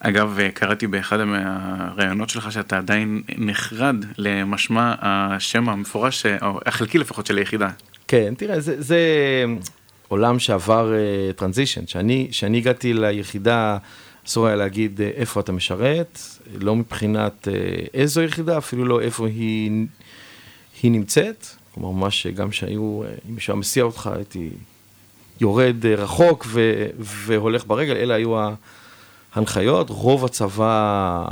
אגב, 0.00 0.38
קראתי 0.54 0.86
באחד 0.86 1.24
מהראיונות 1.24 2.30
שלך 2.30 2.52
שאתה 2.52 2.78
עדיין 2.78 3.22
נחרד 3.38 3.96
למשמע 4.18 4.94
השם 5.00 5.68
המפורש, 5.68 6.26
או 6.26 6.60
החלקי 6.66 6.98
לפחות 6.98 7.26
של 7.26 7.36
היחידה. 7.36 7.70
כן, 8.08 8.34
תראה, 8.36 8.60
זה, 8.60 8.82
זה 8.82 8.98
עולם 10.12 10.38
שעבר 10.38 10.92
טרנזישן. 11.36 11.84
Uh, 11.84 12.30
כשאני 12.30 12.58
הגעתי 12.58 12.94
ליחידה, 12.94 13.78
אסור 14.26 14.46
היה 14.46 14.56
להגיד 14.56 15.00
uh, 15.00 15.02
איפה 15.02 15.40
אתה 15.40 15.52
משרת, 15.52 16.18
לא 16.54 16.76
מבחינת 16.76 17.48
uh, 17.48 17.88
איזו 17.94 18.22
יחידה, 18.22 18.58
אפילו 18.58 18.84
לא 18.84 19.00
איפה 19.00 19.26
היא, 19.26 19.86
היא 20.82 20.90
נמצאת. 20.90 21.46
כלומר, 21.74 21.90
ממש 21.90 22.26
גם 22.26 22.52
שהיו, 22.52 23.02
אם 23.28 23.34
מישהו 23.34 23.56
מסיע 23.56 23.84
אותך, 23.84 24.10
הייתי 24.16 24.50
יורד 25.40 25.86
אה, 25.86 25.94
רחוק 25.94 26.46
ו, 26.48 26.86
והולך 26.98 27.66
ברגל, 27.66 27.96
אלה 27.96 28.14
היו 28.14 28.48
ההנחיות. 29.34 29.90
רוב 29.90 30.24
הצבא 30.24 31.24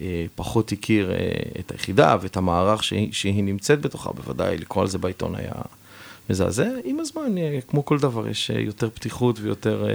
אה, 0.00 0.26
פחות 0.34 0.72
הכיר 0.72 1.12
אה, 1.12 1.16
את 1.60 1.72
היחידה 1.72 2.16
ואת 2.20 2.36
המערך 2.36 2.84
שהיא, 2.84 3.12
שהיא 3.12 3.44
נמצאת 3.44 3.80
בתוכה, 3.80 4.12
בוודאי 4.12 4.58
לקרוא 4.58 4.82
על 4.82 4.88
זה 4.88 4.98
בעיתון 4.98 5.34
היה 5.34 5.52
מזעזע. 6.30 6.68
עם 6.84 7.00
הזמן, 7.00 7.32
כמו 7.68 7.84
כל 7.84 7.98
דבר, 7.98 8.28
יש 8.28 8.50
יותר 8.50 8.90
פתיחות 8.90 9.38
ויותר 9.40 9.86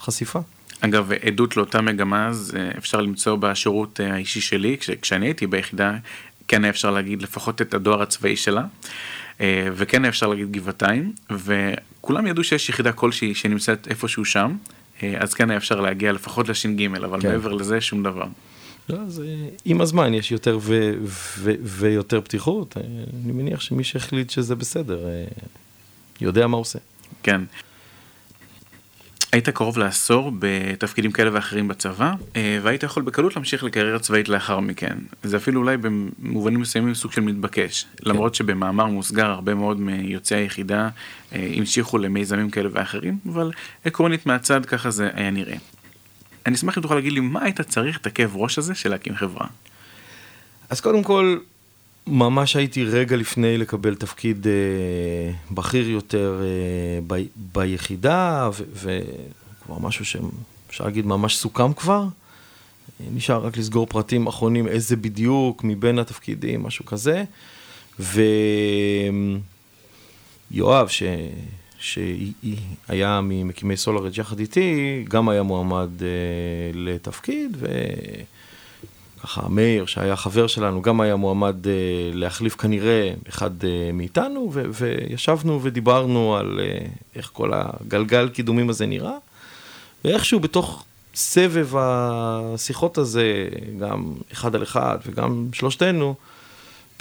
חשיפה. 0.00 0.40
אגב, 0.80 1.12
עדות 1.12 1.56
לאותה 1.56 1.80
מגמה, 1.80 2.26
אז 2.26 2.56
אפשר 2.78 3.00
למצוא 3.00 3.36
בשירות 3.36 4.00
האישי 4.00 4.40
שלי, 4.40 4.76
כש, 4.80 4.90
כשאני 4.90 5.26
הייתי 5.26 5.46
ביחידה, 5.46 5.96
כן 6.48 6.64
אפשר 6.64 6.90
להגיד 6.90 7.22
לפחות 7.22 7.62
את 7.62 7.74
הדואר 7.74 8.02
הצבאי 8.02 8.36
שלה. 8.36 8.64
אה, 9.40 9.68
וכן 9.72 10.04
אפשר 10.04 10.26
להגיד 10.26 10.52
גבעתיים, 10.52 11.12
וכולם 11.30 12.26
ידעו 12.26 12.44
שיש 12.44 12.68
יחידה 12.68 12.92
כלשהי 12.92 13.34
שנמצאת 13.34 13.88
איפשהו 13.88 14.24
שם, 14.24 14.56
אה, 15.02 15.14
אז 15.18 15.34
כן 15.34 15.50
היה 15.50 15.56
אפשר 15.56 15.80
להגיע 15.80 16.12
לפחות 16.12 16.48
לש"ג, 16.48 16.94
אבל 17.04 17.20
כן. 17.20 17.28
מעבר 17.28 17.52
לזה 17.52 17.80
שום 17.80 18.02
דבר. 18.02 18.26
לא, 18.88 18.98
אז 18.98 19.22
עם 19.64 19.80
הזמן 19.80 20.14
יש 20.14 20.32
יותר 20.32 20.58
ו- 20.62 20.94
ו- 21.38 21.54
ויותר 21.62 22.20
פתיחות, 22.20 22.76
אה, 22.76 22.82
אני 23.24 23.32
מניח 23.32 23.60
שמי 23.60 23.84
שהחליט 23.84 24.30
שזה 24.30 24.54
בסדר, 24.54 25.00
יודע 26.20 26.46
מה 26.46 26.56
עושה. 26.56 26.78
כן. 27.22 27.40
היית 29.32 29.48
קרוב 29.48 29.78
לעשור 29.78 30.32
בתפקידים 30.38 31.12
כאלה 31.12 31.30
ואחרים 31.32 31.68
בצבא, 31.68 32.14
אה, 32.36 32.58
והיית 32.62 32.82
יכול 32.82 33.02
בקלות 33.02 33.36
להמשיך 33.36 33.64
לקריירה 33.64 33.98
צבאית 33.98 34.28
לאחר 34.28 34.60
מכן. 34.60 34.98
זה 35.22 35.36
אפילו 35.36 35.60
אולי 35.60 35.76
במובנים 35.76 36.60
מסוימים 36.60 36.94
סוג 36.94 37.12
של 37.12 37.20
מתבקש. 37.20 37.86
כן. 37.96 38.10
למרות 38.10 38.34
שבמאמר 38.34 38.86
מוסגר 38.86 39.26
הרבה 39.26 39.54
מאוד 39.54 39.80
מיוצאי 39.80 40.38
היחידה 40.38 40.88
אה, 41.32 41.52
המשיכו 41.56 41.98
למיזמים 41.98 42.50
כאלה 42.50 42.68
ואחרים, 42.72 43.18
אבל 43.32 43.50
עקרונית 43.84 44.26
מהצד 44.26 44.66
ככה 44.66 44.90
זה 44.90 45.10
היה 45.14 45.30
נראה. 45.30 45.56
אני 46.46 46.54
אשמח 46.54 46.78
אם 46.78 46.82
תוכל 46.82 46.94
להגיד 46.94 47.12
לי 47.12 47.20
מה 47.20 47.42
היית 47.44 47.60
צריך 47.60 47.98
את 47.98 48.06
הכאב 48.06 48.36
ראש 48.36 48.58
הזה 48.58 48.74
של 48.74 48.90
להקים 48.90 49.16
חברה. 49.16 49.46
אז 50.70 50.80
קודם 50.80 51.02
כל, 51.02 51.38
ממש 52.06 52.56
הייתי 52.56 52.84
רגע 52.84 53.16
לפני 53.16 53.58
לקבל 53.58 53.94
תפקיד 53.94 54.46
אה, 54.46 54.52
בכיר 55.50 55.88
יותר 55.88 56.42
אה, 56.42 56.46
ב, 57.06 57.22
ביחידה, 57.52 58.50
וכבר 58.72 59.78
משהו 59.80 60.04
שאפשר 60.04 60.84
להגיד 60.84 61.06
ממש 61.06 61.36
סוכם 61.36 61.72
כבר. 61.72 62.04
נשאר 63.14 63.46
רק 63.46 63.56
לסגור 63.56 63.86
פרטים 63.86 64.26
אחרונים, 64.26 64.68
איזה 64.68 64.96
בדיוק 64.96 65.64
מבין 65.64 65.98
התפקידים, 65.98 66.62
משהו 66.62 66.86
כזה. 66.86 67.24
ויואב, 70.50 70.88
ש... 70.88 71.02
שהיה 71.86 73.20
ממקימי 73.22 73.76
סולארג' 73.76 74.18
יחד 74.18 74.38
איתי, 74.38 75.04
גם 75.08 75.28
היה 75.28 75.42
מועמד 75.42 75.90
uh, 75.98 76.02
לתפקיד, 76.74 77.56
ו... 77.60 77.66
ככה 79.26 79.48
מאיר, 79.48 79.86
שהיה 79.86 80.16
חבר 80.16 80.46
שלנו, 80.46 80.82
גם 80.82 81.00
היה 81.00 81.16
מועמד 81.16 81.66
אה, 81.66 81.72
להחליף 82.12 82.56
כנראה 82.56 83.12
אחד 83.28 83.64
אה, 83.64 83.90
מאיתנו, 83.92 84.50
ו- 84.52 84.62
וישבנו 84.72 85.62
ודיברנו 85.62 86.36
על 86.36 86.60
אה, 86.62 86.86
איך 87.16 87.30
כל 87.32 87.50
הגלגל 87.54 88.28
קידומים 88.28 88.70
הזה 88.70 88.86
נראה, 88.86 89.16
ואיכשהו 90.04 90.40
בתוך 90.40 90.84
סבב 91.14 91.68
השיחות 91.76 92.98
הזה, 92.98 93.48
גם 93.80 94.12
אחד 94.32 94.54
על 94.54 94.62
אחד 94.62 94.98
וגם 95.06 95.48
שלושתנו, 95.52 96.14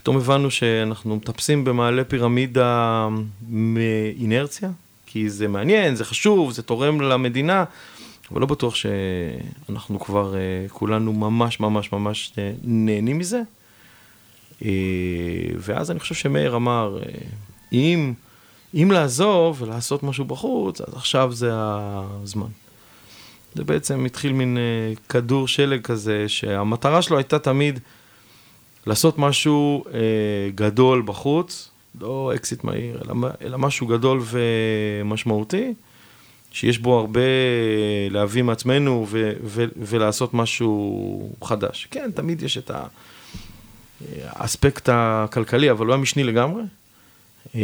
פתאום 0.06 0.18
הבנו 0.18 0.52
שאנחנו 0.52 1.16
מטפסים 1.16 1.64
במעלה 1.64 2.04
פירמידה 2.04 3.08
מאינרציה, 3.50 4.70
כי 5.06 5.30
זה 5.30 5.48
מעניין, 5.48 5.96
זה 5.96 6.06
חשוב, 6.06 6.52
זה 6.52 6.64
תורם 6.64 7.02
למדינה. 7.02 7.64
אבל 8.32 8.42
לא 8.42 8.48
בטוח 8.48 8.76
שאנחנו 8.76 10.00
כבר 10.00 10.34
uh, 10.34 10.72
כולנו 10.72 11.14
ממש 11.14 11.60
ממש 11.60 11.92
ממש 11.92 12.32
uh, 12.36 12.38
נהנים 12.64 13.18
מזה. 13.18 13.42
Uh, 14.60 14.66
ואז 15.58 15.92
אני 15.92 16.00
חושב 16.00 16.16
שמאיר 16.16 16.56
אמר, 16.56 17.00
אם, 17.74 18.14
אם 18.74 18.90
לעזוב 18.92 19.62
ולעשות 19.62 20.04
משהו 20.04 20.26
בחוץ, 20.26 20.82
אז 20.82 20.94
עכשיו 20.94 21.32
זה 21.34 21.50
הזמן. 21.54 22.50
זה 23.56 23.64
בעצם 23.64 24.06
התחיל 24.06 24.34
מין 24.34 24.58
כדור 25.10 25.48
שלג 25.48 25.82
כזה, 25.82 26.30
שהמטרה 26.30 27.02
שלו 27.02 27.18
הייתה 27.18 27.40
תמיד 27.40 27.80
לעשות 28.88 29.20
משהו 29.20 29.84
אה, 29.88 29.92
גדול 30.56 31.04
בחוץ, 31.06 31.70
לא 32.02 32.32
אקזיט 32.36 32.64
מהיר, 32.64 33.02
אלא, 33.06 33.14
אלא 33.42 33.58
משהו 33.58 33.88
גדול 33.88 34.22
ומשמעותי. 34.24 35.74
שיש 36.56 36.80
בו 36.80 37.00
הרבה 37.00 37.22
להביא 38.10 38.44
מעצמנו 38.44 39.06
ו- 39.10 39.34
ו- 39.44 39.66
ולעשות 39.78 40.34
משהו 40.34 41.30
חדש. 41.44 41.88
כן, 41.92 42.12
תמיד 42.16 42.42
יש 42.42 42.58
את 42.58 42.72
האספקט 44.22 44.90
הכלכלי, 44.92 45.72
אבל 45.72 45.86
הוא 45.86 45.94
היה 45.94 46.02
משני 46.02 46.24
לגמרי. 46.24 46.64
אמ, 47.56 47.62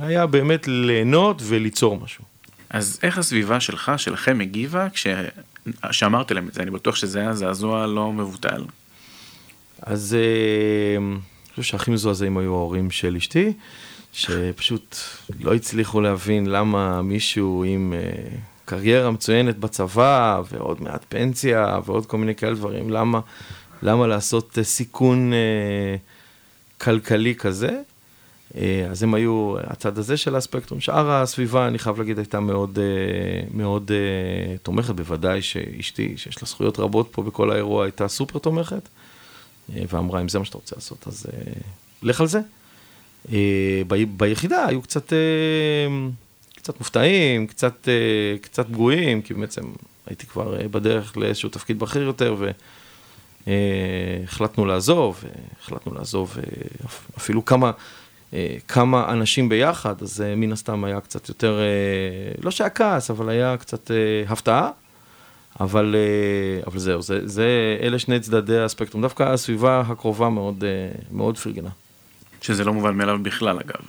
היה 0.00 0.26
באמת 0.26 0.68
ליהנות 0.68 1.42
וליצור 1.44 2.00
משהו. 2.00 2.24
אז 2.70 2.98
איך 3.02 3.18
הסביבה 3.18 3.60
שלך, 3.60 3.92
שלכם, 3.96 4.40
הגיבה 4.40 4.88
כשאמרת 5.90 6.30
להם 6.30 6.48
את 6.48 6.54
זה? 6.54 6.62
אני 6.62 6.70
בטוח 6.70 6.96
שזה 6.96 7.20
היה 7.20 7.34
זעזוע 7.34 7.86
לא 7.86 8.12
מבוטל. 8.12 8.64
אז 9.86 10.16
אמ, 10.96 11.12
אני 11.12 11.50
חושב 11.50 11.62
שהכי 11.62 11.90
מזועזעים 11.90 12.38
היו 12.38 12.54
ההורים 12.54 12.90
של 12.90 13.16
אשתי. 13.16 13.52
שפשוט 14.12 14.96
לא 15.40 15.54
הצליחו 15.54 16.00
להבין 16.00 16.46
למה 16.46 17.02
מישהו 17.02 17.64
עם 17.64 17.94
uh, 17.96 18.36
קריירה 18.64 19.10
מצוינת 19.10 19.58
בצבא, 19.58 20.42
ועוד 20.50 20.82
מעט 20.82 21.04
פנסיה, 21.08 21.78
ועוד 21.84 22.06
כל 22.06 22.18
מיני 22.18 22.34
כאלה 22.34 22.54
דברים, 22.54 22.90
למה, 22.90 23.20
למה 23.82 24.06
לעשות 24.06 24.58
uh, 24.58 24.62
סיכון 24.62 25.32
כלכלי 26.78 27.34
כזה. 27.34 27.80
אה, 28.56 28.86
אז 28.90 29.02
הם 29.02 29.14
היו 29.14 29.54
הצד 29.58 29.98
הזה 29.98 30.16
של 30.16 30.36
הספקטרום. 30.36 30.80
שאר 30.80 31.10
הסביבה, 31.10 31.68
אני 31.68 31.78
חייב 31.78 31.98
להגיד, 31.98 32.18
הייתה 32.18 32.40
מאוד, 32.40 32.78
אה, 32.78 33.46
מאוד 33.54 33.90
אה, 33.94 34.56
תומכת, 34.58 34.94
בוודאי 34.94 35.42
שאשתי, 35.42 36.16
שיש 36.16 36.42
לה 36.42 36.48
זכויות 36.48 36.78
רבות 36.78 37.08
פה 37.12 37.22
בכל 37.22 37.50
האירוע, 37.50 37.84
הייתה 37.84 38.08
סופר 38.08 38.38
תומכת, 38.38 38.88
ואמרה, 39.68 40.20
אם 40.20 40.28
זה 40.28 40.38
מה 40.38 40.44
שאתה 40.44 40.58
רוצה 40.58 40.76
לעשות, 40.76 41.08
אז 41.08 41.26
לך 42.02 42.20
על 42.20 42.26
זה. 42.26 42.40
ב, 43.88 44.04
ביחידה 44.16 44.66
היו 44.66 44.82
קצת, 44.82 45.12
קצת 46.56 46.78
מופתעים, 46.78 47.46
קצת, 47.46 47.88
קצת 48.40 48.66
פגועים, 48.66 49.22
כי 49.22 49.34
בעצם 49.34 49.62
הייתי 50.06 50.26
כבר 50.26 50.56
בדרך 50.70 51.16
לאיזשהו 51.16 51.48
תפקיד 51.48 51.78
בכיר 51.78 52.02
יותר, 52.02 52.36
והחלטנו 53.46 54.66
לעזוב, 54.66 55.24
החלטנו 55.60 55.94
לעזוב 55.94 56.36
אפילו 57.16 57.44
כמה... 57.44 57.70
אה, 58.34 58.56
כמה 58.68 59.12
אנשים 59.12 59.48
ביחד, 59.48 60.02
אז 60.02 60.20
אה, 60.20 60.34
מן 60.34 60.52
הסתם 60.52 60.84
היה 60.84 61.00
קצת 61.00 61.28
יותר, 61.28 61.58
אה, 61.58 62.32
לא 62.42 62.50
שהיה 62.50 62.70
כעס, 62.70 63.10
אבל 63.10 63.28
היה 63.28 63.56
קצת 63.56 63.90
הפתעה. 64.28 64.70
אבל, 65.60 65.96
אבל 66.66 66.78
זהו, 66.78 67.02
זה, 67.02 67.28
זה, 67.28 67.78
אלה 67.82 67.98
שני 67.98 68.20
צדדי 68.20 68.58
הספקטרום. 68.58 69.02
דווקא 69.02 69.22
הסביבה 69.22 69.80
הקרובה 69.80 70.28
מאוד, 70.28 70.64
מאוד 71.12 71.38
פרגנה. 71.38 71.70
שזה 72.40 72.64
לא 72.64 72.72
מובן 72.72 72.96
מאליו 72.96 73.18
בכלל, 73.22 73.58
אגב. 73.58 73.80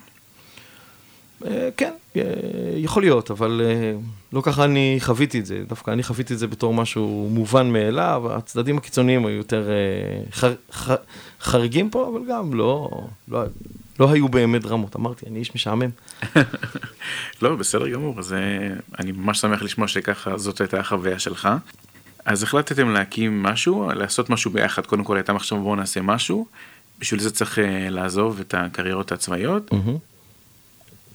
כן, 1.78 1.94
יכול 2.76 3.04
להיות, 3.04 3.32
אבל 3.32 3.62
לא 4.34 4.42
ככה 4.42 4.66
אני 4.66 4.98
חוויתי 5.00 5.40
את 5.40 5.46
זה. 5.46 5.64
דווקא 5.68 5.92
אני 5.92 6.04
חוויתי 6.04 6.34
את 6.34 6.40
זה 6.40 6.48
בתור 6.48 6.74
משהו 6.74 7.30
מובן 7.32 7.70
מאליו, 7.70 8.24
הצדדים 8.32 8.78
הקיצוניים 8.78 9.26
היו 9.26 9.38
יותר 9.38 9.70
חר, 10.32 10.54
חר, 10.72 10.96
חריגים 11.42 11.90
פה, 11.90 12.10
אבל 12.14 12.22
גם 12.30 12.54
לא, 12.54 12.90
לא, 13.28 13.44
לא 14.00 14.12
היו 14.12 14.30
באמת 14.30 14.62
דרמות, 14.62 14.96
אמרתי, 14.96 15.26
אני 15.26 15.40
איש 15.40 15.56
משעמם. 15.56 15.90
לא, 17.42 17.56
בסדר 17.56 17.88
גמור, 17.88 18.20
אז 18.20 18.34
אה, 18.34 18.40
אני 19.00 19.12
ממש 19.12 19.40
שמח 19.40 19.62
לשמוע 19.62 19.88
שככה 19.88 20.38
זאת 20.38 20.62
הייתה 20.62 20.80
החוויה 20.80 21.20
שלך. 21.20 21.50
אז 22.26 22.44
החלטתם 22.44 22.90
להקים 22.90 23.44
משהו, 23.44 23.90
לעשות 23.96 24.30
משהו 24.30 24.52
ביחד, 24.52 24.86
קודם 24.86 25.04
כל 25.04 25.18
הייתה 25.18 25.34
מחשבה 25.34 25.60
בואו 25.60 25.76
נעשה 25.76 26.02
משהו, 26.02 26.48
בשביל 27.00 27.20
זה 27.20 27.32
צריך 27.32 27.58
uh, 27.58 27.62
לעזוב 27.90 28.40
את 28.40 28.54
הקריירות 28.58 29.12
הצבאיות. 29.12 29.72
Mm-hmm. 29.72 29.98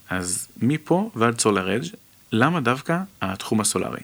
אז 0.09 0.47
מפה 0.61 1.09
ועד 1.15 1.39
סולר 1.39 1.75
אדג', 1.75 1.85
למה 2.31 2.61
דווקא 2.61 2.97
התחום 3.21 3.61
הסולארי? 3.61 4.01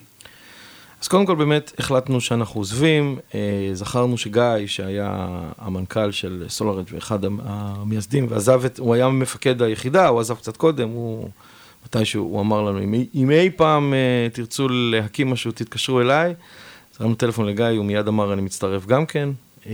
אז 1.01 1.07
קודם 1.07 1.25
כל 1.25 1.35
באמת 1.35 1.71
החלטנו 1.79 2.21
שאנחנו 2.21 2.61
עוזבים, 2.61 3.19
אה, 3.35 3.69
זכרנו 3.73 4.17
שגיא, 4.17 4.67
שהיה 4.67 5.39
המנכ"ל 5.57 6.11
של 6.11 6.45
סולארג' 6.49 6.85
ואחד 6.91 7.19
המייסדים, 7.43 8.27
ועזב 8.29 8.65
את, 8.65 8.79
הוא 8.79 8.93
היה 8.93 9.09
מפקד 9.09 9.61
היחידה, 9.61 10.07
הוא 10.07 10.19
עזב 10.19 10.35
קצת 10.35 10.57
קודם, 10.57 10.89
הוא, 10.89 11.29
מתישהו, 11.87 12.23
הוא 12.23 12.41
אמר 12.41 12.61
לנו, 12.61 12.83
אם, 12.83 12.93
אם 13.15 13.31
אי 13.31 13.49
פעם 13.49 13.93
אה, 13.93 14.27
תרצו 14.33 14.67
להקים 14.69 15.29
משהו, 15.29 15.51
תתקשרו 15.51 16.01
אליי. 16.01 16.29
אז 16.29 17.01
הרמנו 17.01 17.15
טלפון 17.15 17.45
לגיא, 17.45 17.65
הוא 17.65 17.85
מיד 17.85 18.07
אמר, 18.07 18.33
אני 18.33 18.41
מצטרף 18.41 18.85
גם 18.85 19.05
כן. 19.05 19.29
אה, 19.67 19.73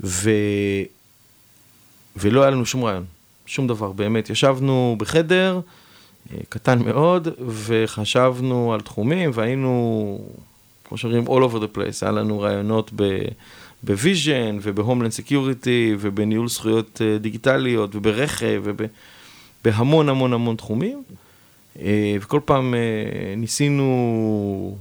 ו... 0.00 0.30
ולא 2.16 2.42
היה 2.42 2.50
לנו 2.50 2.66
שום 2.66 2.84
רעיון, 2.84 3.04
שום 3.46 3.66
דבר, 3.66 3.92
באמת. 3.92 4.30
ישבנו 4.30 4.96
בחדר, 4.98 5.60
קטן 6.48 6.78
מאוד, 6.78 7.28
וחשבנו 7.46 8.74
על 8.74 8.80
תחומים, 8.80 9.30
והיינו, 9.34 10.18
כמו 10.84 10.98
שאומרים, 10.98 11.26
all 11.26 11.50
over 11.50 11.56
the 11.56 11.76
place, 11.76 11.98
היה 12.02 12.10
לנו 12.10 12.40
רעיונות 12.40 12.90
ב 13.82 13.91
vision, 13.91 14.58
וב 14.62 14.72
homeland 14.72 15.12
security, 15.12 15.96
ובניהול 16.00 16.48
זכויות 16.48 17.02
אה, 17.04 17.18
דיגיטליות, 17.18 17.96
וברכב, 17.96 18.62
ובהמון 19.64 20.08
המון 20.08 20.32
המון 20.32 20.56
תחומים. 20.56 21.02
אה, 21.80 22.16
וכל 22.20 22.40
פעם 22.44 22.74
אה, 22.74 23.34
ניסינו 23.36 24.76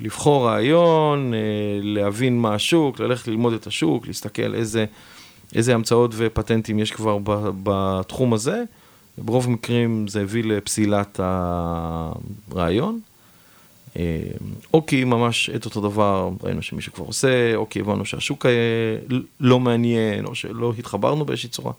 לבחור 0.00 0.46
רעיון, 0.46 1.32
להבין 1.82 2.38
מה 2.38 2.54
השוק, 2.54 3.00
ללכת 3.00 3.28
ללמוד 3.28 3.52
את 3.52 3.66
השוק, 3.66 4.06
להסתכל 4.06 4.54
איזה, 4.54 4.84
איזה 5.54 5.74
המצאות 5.74 6.10
ופטנטים 6.16 6.78
יש 6.78 6.90
כבר 6.90 7.18
בתחום 7.62 8.32
הזה. 8.32 8.62
ברוב 9.18 9.46
המקרים 9.46 10.08
זה 10.08 10.20
הביא 10.20 10.44
לפסילת 10.44 11.20
הרעיון. 11.22 13.00
אה, 13.96 14.22
או 14.74 14.86
כי 14.86 15.04
ממש 15.04 15.50
את 15.50 15.64
אותו 15.64 15.80
דבר 15.80 16.30
ראינו 16.42 16.62
שמישהו 16.62 16.92
כבר 16.92 17.04
עושה, 17.04 17.54
או 17.54 17.68
כי 17.68 17.80
הבנו 17.80 18.04
שהשוק 18.04 18.46
לא 19.40 19.60
מעניין, 19.60 20.24
או 20.24 20.34
שלא 20.34 20.72
התחברנו 20.78 21.24
באיזושהי 21.24 21.48
צורה. 21.50 21.72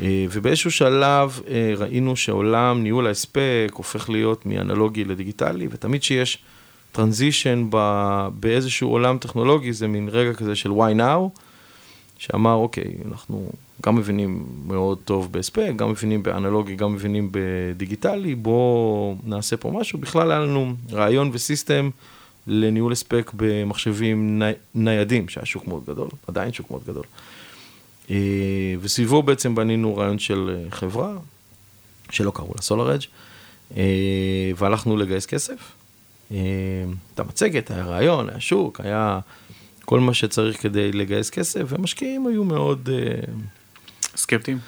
אה, 0.00 0.26
ובאיזשהו 0.30 0.70
שלב 0.70 1.40
אה, 1.48 1.72
ראינו 1.76 2.16
שעולם 2.16 2.82
ניהול 2.82 3.06
ההספק 3.06 3.70
הופך 3.72 4.10
להיות 4.10 4.46
מאנלוגי 4.46 5.04
לדיגיטלי, 5.04 5.68
ותמיד 5.70 6.02
שיש 6.02 6.38
טרנזישן 6.92 7.68
באיזשהו 8.40 8.90
עולם 8.90 9.18
טכנולוגי, 9.18 9.72
זה 9.72 9.88
מין 9.88 10.08
רגע 10.08 10.34
כזה 10.34 10.54
של 10.54 10.70
why 10.70 10.98
now, 10.98 11.40
שאמר, 12.18 12.54
אוקיי, 12.54 12.94
אנחנו 13.10 13.50
גם 13.82 13.96
מבינים 13.96 14.46
מאוד 14.66 14.98
טוב 15.04 15.32
בהספק, 15.32 15.72
גם 15.76 15.90
מבינים 15.90 16.22
באנלוגי, 16.22 16.76
גם 16.76 16.94
מבינים 16.94 17.28
בדיגיטלי, 17.32 18.34
בואו 18.34 19.16
נעשה 19.24 19.56
פה 19.56 19.70
משהו. 19.70 19.98
בכלל 19.98 20.30
היה 20.30 20.40
לנו 20.40 20.74
רעיון 20.92 21.30
וסיסטם 21.32 21.90
לניהול 22.46 22.92
הספק 22.92 23.30
במחשבים 23.34 24.38
ני, 24.38 24.52
ניידים, 24.74 25.28
שהיה 25.28 25.46
שוק 25.46 25.68
מאוד 25.68 25.84
גדול, 25.84 26.08
עדיין 26.26 26.52
שוק 26.52 26.70
מאוד 26.70 26.82
גדול. 26.86 27.04
אה, 28.10 28.74
וסביבו 28.80 29.22
בעצם 29.22 29.54
בנינו 29.54 29.96
רעיון 29.96 30.18
של 30.18 30.56
אה, 30.56 30.70
חברה, 30.70 31.12
שלא 32.10 32.30
קראו 32.30 32.54
לה 32.54 32.76
SolarEdge, 32.76 33.06
אה, 33.76 33.82
והלכנו 34.56 34.96
לגייס 34.96 35.26
כסף. 35.26 35.72
הייתה 36.30 37.22
מצגת, 37.28 37.70
היה 37.70 37.84
רעיון, 37.84 38.28
היה 38.28 38.40
שוק, 38.40 38.80
היה 38.80 39.18
כל 39.84 40.00
מה 40.00 40.14
שצריך 40.14 40.62
כדי 40.62 40.92
לגייס 40.92 41.30
כסף, 41.30 41.62
ומשקיעים 41.68 42.26
היו 42.26 42.44
מאוד... 42.44 42.88
סקפטיים? 44.16 44.58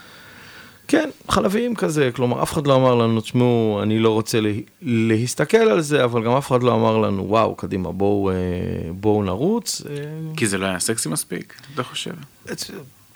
כן, 0.88 1.10
חלביים 1.28 1.74
כזה, 1.74 2.10
כלומר, 2.14 2.42
אף 2.42 2.52
אחד 2.52 2.66
לא 2.66 2.74
אמר 2.74 2.94
לנו, 2.94 3.20
תשמעו, 3.20 3.80
אני 3.82 3.98
לא 3.98 4.10
רוצה 4.10 4.40
לה, 4.40 4.50
להסתכל 4.82 5.56
על 5.56 5.80
זה, 5.80 6.04
אבל 6.04 6.24
גם 6.24 6.32
אף 6.32 6.48
אחד 6.48 6.62
לא 6.62 6.74
אמר 6.74 6.98
לנו, 6.98 7.28
וואו, 7.28 7.54
קדימה, 7.54 7.92
בואו, 7.92 8.30
בואו 8.92 9.22
נרוץ. 9.22 9.82
כי 10.36 10.46
זה 10.46 10.58
לא 10.58 10.66
היה 10.66 10.80
סקסי 10.80 11.08
מספיק, 11.08 11.54
אתה 11.74 11.82
חושב? 11.82 12.14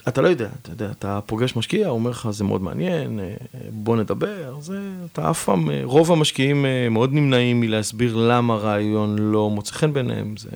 אתה 0.09 0.21
לא 0.21 0.29
יודע, 0.29 0.49
אתה 0.63 0.71
יודע, 0.71 0.91
אתה 0.91 1.21
פוגש 1.27 1.57
משקיע, 1.57 1.89
הוא 1.89 1.95
אומר 1.95 2.11
לך, 2.11 2.29
זה 2.31 2.45
מאוד 2.45 2.63
מעניין, 2.63 3.21
אה, 3.21 3.35
בוא 3.71 3.97
נדבר, 3.97 4.61
זה, 4.61 4.81
אתה 5.13 5.31
אף 5.31 5.45
פעם, 5.45 5.69
רוב 5.85 6.13
המשקיעים 6.13 6.67
מאוד 6.91 7.13
נמנעים 7.13 7.61
מלהסביר 7.61 8.17
למה 8.17 8.57
רעיון 8.57 9.19
לא 9.19 9.51
מוצא 9.51 9.73
חן 9.73 9.93
ביניהם, 9.93 10.37
זה, 10.37 10.51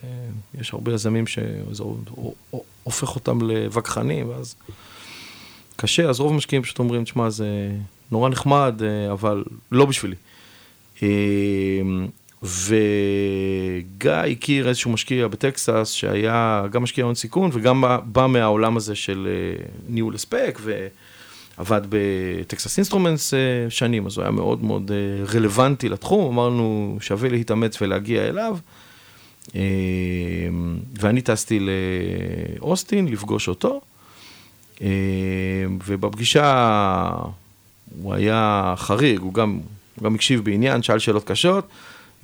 יש 0.61 0.73
הרבה 0.73 0.93
יזמים 0.93 1.27
שזה 1.27 1.83
הופך 2.83 3.15
אותם 3.15 3.39
לווכחנים, 3.43 4.29
ואז... 4.29 4.55
קשה, 5.77 6.09
אז 6.09 6.21
רוב 6.21 6.33
המשקיעים 6.33 6.63
פשוט 6.63 6.79
אומרים, 6.79 7.05
תשמע, 7.05 7.31
זה 7.31 7.71
נורא 8.11 8.29
נחמד, 8.29 8.83
אה, 8.83 9.13
אבל 9.13 9.45
לא 9.73 9.85
בשבילי. 9.85 10.17
אה, 12.47 12.79
וגיא 13.97 14.11
הכיר 14.13 14.69
איזשהו 14.69 14.91
משקיע 14.91 15.29
בטקסס 15.29 15.91
שהיה 15.91 16.65
גם 16.71 16.83
משקיע 16.83 17.05
הון 17.05 17.15
סיכון 17.15 17.51
וגם 17.53 17.85
בא, 18.05 18.27
מהעולם 18.27 18.77
הזה 18.77 18.95
של 18.95 19.29
אה, 19.31 19.65
ניהול 19.89 20.15
הספק 20.15 20.59
ועבד 21.59 21.83
בטקסס 21.89 22.79
אינסטרומנטס 22.79 23.35
שנים, 23.69 24.07
אז 24.07 24.17
הוא 24.17 24.23
היה 24.23 24.31
מאוד 24.31 24.65
מאוד 24.65 24.91
רלוונטי 25.35 25.89
לתחום, 25.89 26.39
אמרנו 26.39 26.99
שווה 27.01 27.29
להתאמץ 27.29 27.83
ולהגיע 27.83 28.29
אליו. 28.29 28.59
ואני 31.01 31.21
טסתי 31.21 31.61
לאוסטין 32.61 33.09
לפגוש 33.09 33.49
אותו. 33.49 33.81
אה, 34.83 34.89
ובפגישה 35.87 37.11
הוא 38.03 38.15
היה 38.15 38.75
חריג, 38.77 39.21
הוא 39.21 39.35
גם, 39.35 39.61
הוא 39.97 40.05
גם 40.05 40.15
הקשיב 40.15 40.45
בעניין, 40.45 40.83
שאל 40.83 40.99
שאלות 40.99 41.25
קשות, 41.25 41.69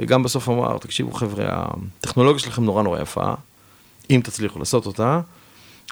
וגם 0.03 0.23
בסוף 0.23 0.49
אמר, 0.49 0.79
תקשיבו 0.79 1.13
חבר'ה, 1.13 1.45
הטכנולוגיה 1.49 2.39
שלכם 2.39 2.65
נורא 2.65 2.83
נורא 2.83 3.01
יפה, 3.01 3.35
אם 4.11 4.21
תצליחו 4.25 4.59
לעשות 4.59 4.87
אותה, 4.87 5.21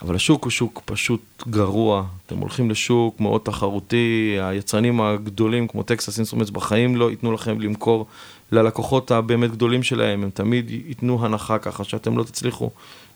אבל 0.03 0.15
השוק 0.15 0.45
הוא 0.45 0.51
שוק 0.51 0.83
פשוט 0.85 1.21
גרוע, 1.49 2.05
אתם 2.27 2.39
הולכים 2.39 2.71
לשוק 2.71 3.21
מאוד 3.21 3.41
תחרותי, 3.45 4.37
היצרנים 4.43 5.01
הגדולים 5.01 5.69
כמו 5.69 5.83
טקסס 5.83 6.19
אינסטרומנטס 6.19 6.51
בחיים 6.51 6.97
לא 6.97 7.11
ייתנו 7.11 7.33
לכם 7.33 7.61
למכור 7.61 8.07
ללקוחות 8.53 9.11
הבאמת 9.11 9.51
גדולים 9.51 9.83
שלהם, 9.83 10.23
הם 10.23 10.31
תמיד 10.31 10.71
ייתנו 10.71 11.25
הנחה 11.25 11.59
ככה 11.59 11.85
שאתם 11.85 12.19
לא 12.19 12.25
תצליחו 12.25 12.71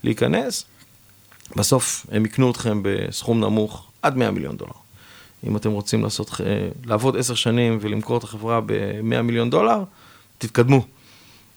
להיכנס. 0.04 0.64
בסוף 1.56 2.06
הם 2.12 2.24
יקנו 2.24 2.50
אתכם 2.50 2.80
בסכום 2.82 3.40
נמוך 3.40 3.86
עד 4.02 4.16
100 4.16 4.30
מיליון 4.30 4.56
דולר. 4.56 4.72
אם 5.46 5.56
אתם 5.56 5.70
רוצים 5.70 6.02
לעשות, 6.02 6.40
לעבוד 6.84 7.16
עשר 7.16 7.34
שנים 7.34 7.78
ולמכור 7.80 8.18
את 8.18 8.24
החברה 8.24 8.60
ב-100 8.66 9.22
מיליון 9.22 9.50
דולר, 9.50 9.82
תתקדמו. 10.46 10.86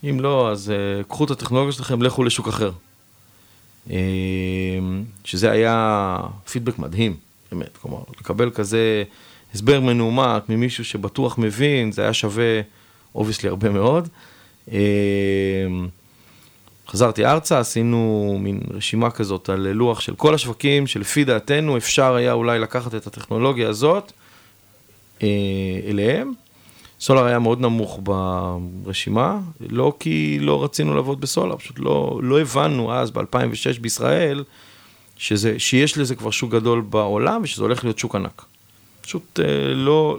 אם 0.03 0.19
לא, 0.19 0.51
אז 0.51 0.73
uh, 1.01 1.03
קחו 1.03 1.25
את 1.25 1.31
הטכנולוגיה 1.31 1.71
שלכם, 1.71 2.01
לכו 2.01 2.23
לשוק 2.23 2.47
אחר. 2.47 2.71
שזה 5.23 5.51
היה 5.51 6.17
פידבק 6.51 6.79
מדהים, 6.79 7.15
באמת, 7.51 7.77
כלומר, 7.77 7.99
לקבל 8.19 8.49
כזה 8.49 9.03
הסבר 9.53 9.79
מנומק 9.79 10.49
ממישהו 10.49 10.85
שבטוח 10.85 11.37
מבין, 11.37 11.91
זה 11.91 12.01
היה 12.01 12.13
שווה, 12.13 12.61
obviously, 13.15 13.49
הרבה 13.49 13.69
מאוד. 13.69 14.07
חזרתי 16.87 17.25
ארצה, 17.25 17.59
עשינו 17.59 18.37
מין 18.41 18.59
רשימה 18.73 19.11
כזאת 19.11 19.49
על 19.49 19.67
לוח 19.71 19.99
של 19.99 20.15
כל 20.15 20.33
השווקים, 20.33 20.87
שלפי 20.87 21.23
דעתנו 21.23 21.77
אפשר 21.77 22.15
היה 22.15 22.33
אולי 22.33 22.59
לקחת 22.59 22.95
את 22.95 23.07
הטכנולוגיה 23.07 23.69
הזאת 23.69 24.11
אה, 25.23 25.27
אליהם. 25.87 26.33
solar 26.99 27.25
היה 27.25 27.39
מאוד 27.39 27.61
נמוך 27.61 27.99
ברשימה, 28.03 29.39
לא 29.69 29.93
כי 29.99 30.37
לא 30.41 30.63
רצינו 30.63 30.95
לעבוד 30.95 31.21
ב 31.21 31.27
solar, 31.27 31.57
פשוט 31.57 31.79
לא, 31.79 32.19
לא 32.23 32.39
הבנו 32.39 32.93
אז, 32.93 33.11
ב-2006 33.11 33.79
בישראל, 33.81 34.43
שזה, 35.17 35.59
שיש 35.59 35.97
לזה 35.97 36.15
כבר 36.15 36.31
שוק 36.31 36.51
גדול 36.51 36.81
בעולם 36.81 37.41
ושזה 37.43 37.63
הולך 37.63 37.83
להיות 37.83 37.99
שוק 37.99 38.15
ענק. 38.15 38.45
פשוט 39.01 39.39
אה, 39.39 39.73
לא, 39.73 40.17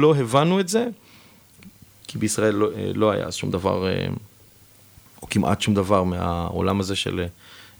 לא 0.00 0.14
הבנו 0.16 0.60
את 0.60 0.68
זה, 0.68 0.86
כי 2.06 2.18
בישראל 2.18 2.54
לא, 2.54 2.68
אה, 2.76 2.90
לא 2.94 3.10
היה 3.10 3.32
שום 3.32 3.50
דבר... 3.50 3.86
אה, 3.86 4.06
או 5.22 5.28
כמעט 5.28 5.60
שום 5.60 5.74
דבר 5.74 6.04
מהעולם 6.04 6.80
הזה 6.80 6.96
של 6.96 7.26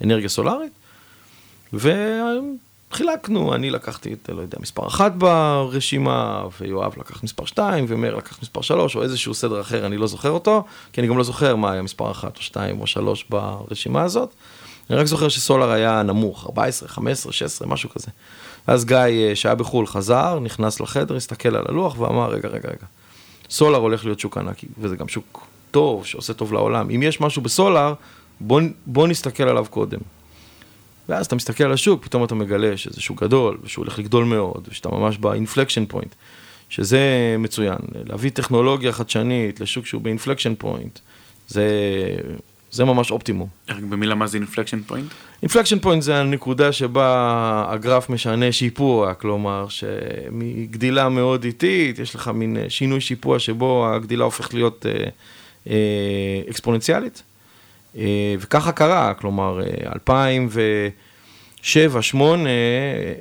אנרגיה 0.05 0.29
סולארית. 0.29 0.73
וחילקנו, 2.95 3.55
אני 3.55 3.71
לקחתי 3.71 4.13
את, 4.13 4.31
לא 4.33 4.43
יודע, 4.43 4.59
מספר 4.61 4.87
אחת 4.87 5.13
ברשימה, 5.13 6.45
ויואב 6.61 6.95
לקח 6.99 7.25
מספר 7.25 7.45
שתיים, 7.45 7.85
ומאיר 7.89 8.17
לקח 8.17 8.43
מספר 8.43 8.61
שלוש, 8.61 8.97
או 8.97 9.03
איזשהו 9.03 9.35
סדר 9.35 9.61
אחר, 9.61 9.87
אני 9.87 9.97
לא 9.97 10.07
זוכר 10.07 10.31
אותו, 10.31 10.65
כי 10.93 11.01
אני 11.01 11.09
גם 11.09 11.19
לא 11.19 11.25
זוכר 11.25 11.57
מה 11.57 11.73
היה 11.73 11.83
מספר 11.83 12.11
אחת 12.11 12.37
או 12.37 12.43
שתיים 12.43 12.81
או 12.81 12.87
שלוש 12.87 13.25
ברשימה 13.31 14.03
הזאת. 14.03 14.35
אני 14.91 14.99
רק 14.99 15.07
זוכר 15.07 15.29
ש 15.29 15.41
solar 15.41 15.71
היה 15.71 16.03
נמוך, 16.03 16.47
14, 16.47 16.89
15, 16.89 17.33
16, 17.33 17.69
משהו 17.69 17.91
כזה. 17.91 18.07
ואז 18.69 18.85
גיא, 18.85 18.97
אה, 18.97 19.31
שהיה 19.35 19.55
בחו"ל, 19.55 19.87
חזר, 19.87 20.39
נכנס 20.39 20.81
לחדר, 20.81 21.17
הסתכל 21.17 21.57
על 21.57 21.65
הלוח 21.69 21.99
ואמר, 21.99 22.31
רגע, 22.31 22.49
רגע, 22.49 22.69
רגע, 22.69 22.87
solar 23.51 23.81
הולך 23.81 24.05
להיות 24.05 24.21
שוק 24.21 24.39
ענק, 24.39 24.57
וזה 24.79 24.97
גם 24.97 25.09
שוק 25.09 25.47
טוב, 25.71 26.07
שעושה 26.07 26.33
טוב 26.33 26.53
לעולם. 26.53 26.91
אם 26.91 27.03
יש 27.03 27.21
משהו 27.21 27.43
ב 27.43 27.50
solar, 27.50 27.95
בוא, 28.41 28.61
בוא 28.87 29.09
נסתכל 29.09 29.49
עליו 29.49 29.67
קודם. 29.71 29.99
ואז 31.09 31.27
אתה 31.27 31.37
מסתכל 31.37 31.65
על 31.65 31.73
השוק, 31.73 32.05
פתאום 32.05 32.25
אתה 32.25 32.35
מגלה 32.35 32.77
שזה 32.77 33.01
שוק 33.01 33.23
גדול, 33.23 33.59
ושהוא 33.63 33.85
הולך 33.85 33.99
לגדול 33.99 34.25
מאוד, 34.25 34.69
ושאתה 34.71 34.89
ממש 34.89 35.19
ב 35.19 35.25
inflection 35.25 35.87
point, 35.87 36.15
שזה 36.69 37.37
מצוין. 37.39 37.79
להביא 38.05 38.31
טכנולוגיה 38.31 38.93
חדשנית 38.93 39.61
לשוק 39.61 39.87
שהוא 39.87 40.03
ב 40.03 40.08
inflection 40.08 40.55
point, 40.55 40.99
זה, 41.49 41.69
זה 42.71 42.85
ממש 42.85 43.11
אופטימום. 43.11 43.49
רק 43.69 43.83
במילה 43.83 44.15
מה 44.15 44.27
זה 44.27 44.39
inflection 44.39 44.83
point? 44.83 45.11
inflection 45.43 45.79
point 45.79 46.03
זה 46.03 46.17
הנקודה 46.17 46.73
שבה 46.73 47.67
הגרף 47.69 48.11
משנה 48.11 48.53
שיפוע, 48.53 49.15
כלומר 49.15 49.67
שמגדילה 49.69 51.09
מאוד 51.09 51.45
איטית, 51.45 51.99
יש 51.99 52.15
לך 52.15 52.29
מין 52.29 52.57
שינוי 52.69 53.01
שיפוע 53.01 53.39
שבו 53.39 53.87
הגדילה 53.87 54.25
הופכת 54.25 54.55
להיות... 54.55 54.87
אה, 54.87 55.11
אה, 55.71 56.41
אקספוננציאלית. 56.51 57.23
אה, 57.97 58.35
וככה 58.41 58.73
קרה, 58.73 59.15
כלומר, 59.15 59.61
2007 59.95 60.95
2008 61.99 62.51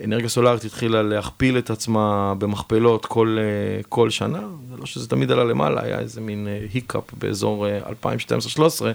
אנרגיה 0.03 0.29
סולארית 0.29 0.63
התחילה 0.63 1.03
להכפיל 1.03 1.57
את 1.57 1.69
עצמה 1.69 2.33
במכפלות 2.37 3.05
כל, 3.05 3.37
אה, 3.39 3.83
כל 3.89 4.09
שנה, 4.09 4.41
זה 4.69 4.77
לא 4.77 4.85
שזה 4.85 5.09
תמיד 5.09 5.31
עלה 5.31 5.43
למעלה, 5.43 5.83
היה 5.83 5.99
איזה 5.99 6.21
מין 6.21 6.47
היקאפ 6.73 7.03
באזור 7.13 7.67
2012-2013, 8.03 8.85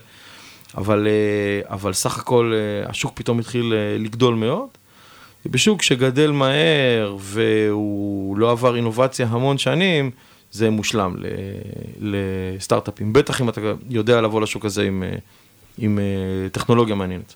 אבל, 0.76 1.08
אבל 1.64 1.92
סך 1.92 2.18
הכל 2.18 2.52
השוק 2.86 3.12
פתאום 3.14 3.38
התחיל 3.38 3.74
לגדול 3.98 4.34
מאוד. 4.34 4.68
בשוק 5.46 5.82
שגדל 5.82 6.30
מהר 6.30 7.16
והוא 7.20 8.38
לא 8.38 8.50
עבר 8.50 8.76
אינובציה 8.76 9.26
המון 9.26 9.58
שנים, 9.58 10.10
זה 10.50 10.70
מושלם 10.70 11.16
לסטארט-אפים. 12.00 13.12
בטח 13.12 13.40
אם 13.40 13.48
אתה 13.48 13.60
יודע 13.90 14.20
לבוא 14.20 14.40
לשוק 14.40 14.64
הזה 14.64 14.82
עם, 14.82 15.02
אה, 15.02 15.18
עם 15.78 15.98
אה, 15.98 16.48
טכנולוגיה 16.52 16.94
מעניינת. 16.94 17.34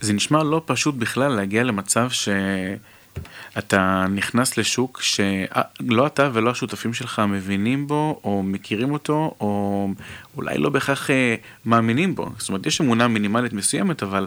זה 0.00 0.12
נשמע 0.12 0.42
לא 0.42 0.62
פשוט 0.64 0.94
בכלל 0.94 1.32
להגיע 1.32 1.62
למצב 1.62 2.08
שאתה 2.10 4.06
נכנס 4.10 4.58
לשוק 4.58 5.00
שלא 5.02 6.06
אתה 6.06 6.30
ולא 6.32 6.50
השותפים 6.50 6.94
שלך 6.94 7.22
מבינים 7.28 7.86
בו, 7.86 8.20
או 8.24 8.42
מכירים 8.42 8.92
אותו, 8.92 9.34
או 9.40 9.88
אולי 10.36 10.58
לא 10.58 10.70
בהכרח 10.70 11.10
אה, 11.10 11.34
מאמינים 11.66 12.14
בו. 12.14 12.28
זאת 12.38 12.48
אומרת, 12.48 12.66
יש 12.66 12.80
אמונה 12.80 13.08
מינימלית 13.08 13.52
מסוימת, 13.52 14.02
אבל 14.02 14.26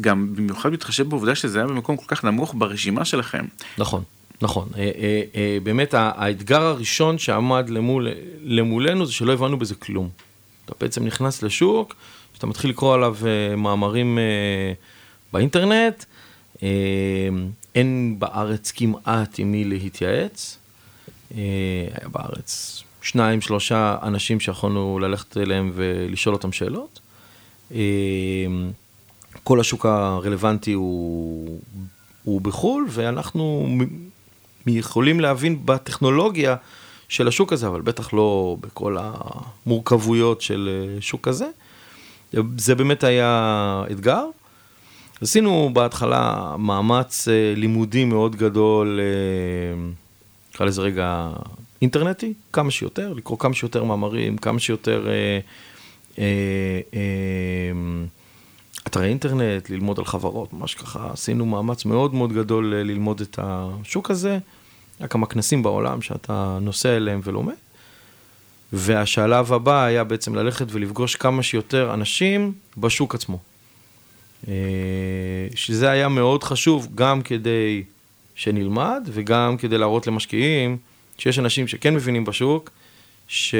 גם 0.00 0.34
במיוחד 0.34 0.72
מתחשב 0.72 1.08
בעובדה 1.08 1.34
שזה 1.34 1.58
היה 1.58 1.66
במקום 1.66 1.96
כל 1.96 2.04
כך 2.08 2.24
נמוך 2.24 2.54
ברשימה 2.58 3.04
שלכם. 3.04 3.44
נכון. 3.78 4.02
נכון, 4.42 4.68
אה, 4.76 4.90
אה, 4.98 5.22
אה, 5.34 5.58
באמת 5.62 5.94
האתגר 5.94 6.62
הראשון 6.62 7.18
שעמד 7.18 7.70
למול, 7.70 8.08
למולנו 8.42 9.06
זה 9.06 9.12
שלא 9.12 9.32
הבנו 9.32 9.58
בזה 9.58 9.74
כלום. 9.74 10.08
אתה 10.64 10.72
בעצם 10.80 11.04
נכנס 11.04 11.42
לשוק, 11.42 11.94
שאתה 12.34 12.46
מתחיל 12.46 12.70
לקרוא 12.70 12.94
עליו 12.94 13.16
מאמרים 13.56 14.18
באינטרנט, 15.32 16.04
אין 17.74 18.16
בארץ 18.18 18.70
כמעט 18.70 19.38
עם 19.38 19.52
מי 19.52 19.64
להתייעץ. 19.64 20.58
היה 21.30 22.08
בארץ 22.12 22.82
שניים, 23.02 23.40
שלושה 23.40 23.96
אנשים 24.02 24.40
שיכולנו 24.40 24.98
ללכת 24.98 25.36
אליהם 25.36 25.72
ולשאול 25.74 26.34
אותם 26.34 26.52
שאלות. 26.52 27.00
כל 29.42 29.60
השוק 29.60 29.86
הרלוונטי 29.86 30.72
הוא, 30.72 31.60
הוא 32.24 32.40
בחו"ל, 32.40 32.86
ואנחנו 32.90 33.76
יכולים 34.66 35.20
להבין 35.20 35.66
בטכנולוגיה 35.66 36.56
של 37.12 37.28
השוק 37.28 37.52
הזה, 37.52 37.66
אבל 37.66 37.80
בטח 37.80 38.12
לא 38.12 38.56
בכל 38.60 38.96
המורכבויות 39.00 40.40
של 40.40 40.68
אה, 40.72 41.00
שוק 41.00 41.28
כזה. 41.28 41.46
זה 42.58 42.74
באמת 42.74 43.04
היה 43.04 43.84
אתגר. 43.90 44.24
עשינו 45.20 45.70
בהתחלה 45.72 46.54
מאמץ 46.58 47.28
אה, 47.28 47.52
לימודי 47.56 48.04
מאוד 48.04 48.36
גדול, 48.36 49.00
אה, 49.00 49.90
נקרא 50.54 50.66
לזה 50.66 50.82
רגע 50.82 51.30
אינטרנטי, 51.82 52.34
כמה 52.52 52.70
שיותר, 52.70 53.12
לקרוא 53.12 53.38
כמה 53.38 53.54
שיותר 53.54 53.84
מאמרים, 53.84 54.36
כמה 54.36 54.58
שיותר 54.58 55.08
אתרי 58.86 59.08
אינטרנט, 59.08 59.70
ללמוד 59.70 59.98
על 59.98 60.04
חברות, 60.04 60.52
ממש 60.52 60.74
ככה 60.74 61.10
עשינו 61.12 61.46
מאמץ 61.46 61.84
מאוד 61.84 62.14
מאוד 62.14 62.32
גדול 62.32 62.74
ללמוד 62.74 63.20
את 63.20 63.38
השוק 63.42 64.10
הזה. 64.10 64.38
היה 65.02 65.08
כמה 65.08 65.26
כנסים 65.26 65.62
בעולם 65.62 66.02
שאתה 66.02 66.58
נוסע 66.60 66.96
אליהם 66.96 67.20
ולומד. 67.24 67.54
והשלב 68.72 69.52
הבא 69.52 69.84
היה 69.84 70.04
בעצם 70.04 70.34
ללכת 70.34 70.66
ולפגוש 70.70 71.16
כמה 71.16 71.42
שיותר 71.42 71.94
אנשים 71.94 72.52
בשוק 72.76 73.14
עצמו. 73.14 73.38
אה, 74.48 74.54
שזה 75.54 75.90
היה 75.90 76.08
מאוד 76.08 76.44
חשוב 76.44 76.88
גם 76.94 77.22
כדי 77.22 77.82
שנלמד 78.34 79.08
וגם 79.12 79.56
כדי 79.56 79.78
להראות 79.78 80.06
למשקיעים 80.06 80.76
שיש 81.18 81.38
אנשים 81.38 81.68
שכן 81.68 81.94
מבינים 81.94 82.24
בשוק, 82.24 82.70
ש... 83.28 83.54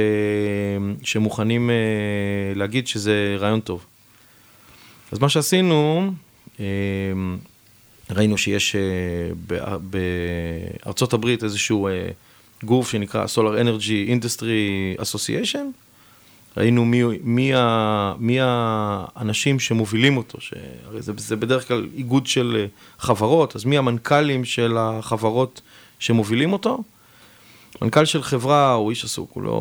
שמוכנים 1.03 1.71
אה, 1.71 1.75
להגיד 2.55 2.87
שזה 2.87 3.37
רעיון 3.39 3.61
טוב. 3.61 3.87
אז 5.13 5.19
מה 5.19 5.29
שעשינו, 5.29 6.13
אה, 6.61 6.65
ראינו 8.15 8.39
שיש 8.39 8.77
אה, 8.77 9.77
בארצות 10.85 11.13
הברית 11.13 11.45
איזשהו 11.45 11.89
אה, 11.89 12.09
גוף 12.65 12.91
שנקרא 12.91 13.25
Solar 13.25 13.65
Energy 13.65 14.11
Industry 14.21 15.01
Association. 15.01 15.65
ראינו 16.57 16.85
מי, 16.85 17.03
מי, 17.23 17.55
ה, 17.55 18.15
מי 18.19 18.39
האנשים 18.41 19.61
שמובילים 19.61 20.17
אותו, 20.17 20.41
שהרי 20.41 21.03
זה, 21.03 21.13
זה 21.17 21.37
בדרך 21.37 21.69
כלל 21.69 21.89
איגוד 21.95 22.27
של 22.27 22.67
חברות, 22.99 23.57
אז 23.57 23.65
מי 23.65 23.79
המנכ"לים 23.79 24.45
של 24.45 24.77
החברות 24.79 25.61
שמובילים 25.99 26.53
אותו. 26.53 26.83
מנכ"ל 27.83 28.05
של 28.05 28.23
חברה 28.23 28.73
הוא 28.73 28.91
איש 28.91 29.05
עסוק, 29.05 29.31
הוא 29.33 29.43
לא, 29.43 29.53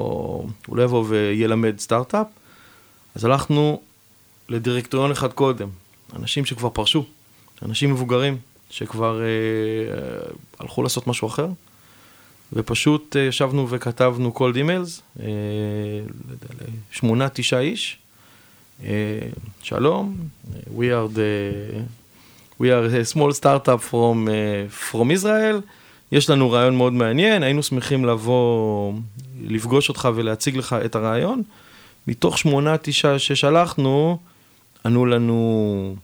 הוא 0.67 0.77
לא 0.77 0.83
יבוא 0.83 1.05
וילמד 1.07 1.79
סטארט-אפ. 1.79 2.27
אז 3.15 3.25
הלכנו 3.25 3.81
לדירקטוריון 4.49 5.11
אחד 5.11 5.33
קודם, 5.33 5.69
אנשים 6.15 6.45
שכבר 6.45 6.69
פרשו, 6.69 7.05
אנשים 7.65 7.91
מבוגרים 7.91 8.37
שכבר 8.69 9.21
אה, 9.21 9.27
הלכו 10.59 10.83
לעשות 10.83 11.07
משהו 11.07 11.27
אחר, 11.27 11.47
ופשוט 12.53 13.15
אה, 13.15 13.21
ישבנו 13.21 13.69
וכתבנו 13.69 14.33
cold 14.35 14.55
emails, 14.55 15.21
אה, 15.23 15.25
שמונה, 16.91 17.29
תשעה 17.29 17.59
איש, 17.59 17.97
אה, 18.83 19.19
שלום, 19.63 20.15
we 20.77 20.79
are 20.79 21.15
the, 21.15 22.61
we 22.61 22.63
are 22.63 22.87
a 22.91 23.15
small 23.15 23.31
startup 23.41 23.81
from, 23.91 24.27
uh, 24.27 24.91
from 24.91 25.23
Israel, 25.23 25.61
יש 26.11 26.29
לנו 26.29 26.51
רעיון 26.51 26.77
מאוד 26.77 26.93
מעניין, 26.93 27.43
היינו 27.43 27.63
שמחים 27.63 28.05
לבוא, 28.05 28.93
לפגוש 29.47 29.89
אותך 29.89 30.09
ולהציג 30.15 30.57
לך 30.57 30.75
את 30.85 30.95
הרעיון. 30.95 31.43
מתוך 32.07 32.37
שמונה, 32.37 32.77
תשעה 32.77 33.19
ששלחנו, 33.19 34.17
ענו 34.85 35.05
לנו 35.05 35.95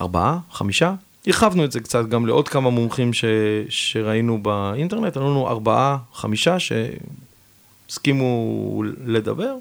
ארבעה, 0.00 0.38
חמישה. 0.50 0.94
הרחבנו 1.26 1.64
את 1.64 1.72
זה 1.72 1.80
קצת 1.80 2.06
גם 2.08 2.26
לעוד 2.26 2.48
כמה 2.48 2.70
מומחים 2.70 3.12
ש, 3.12 3.24
שראינו 3.68 4.42
באינטרנט, 4.42 5.16
היו 5.16 5.30
לנו 5.30 5.48
ארבעה, 5.48 5.98
חמישה 6.14 6.56
שהסכימו 7.88 8.82
לדבר. 9.04 9.54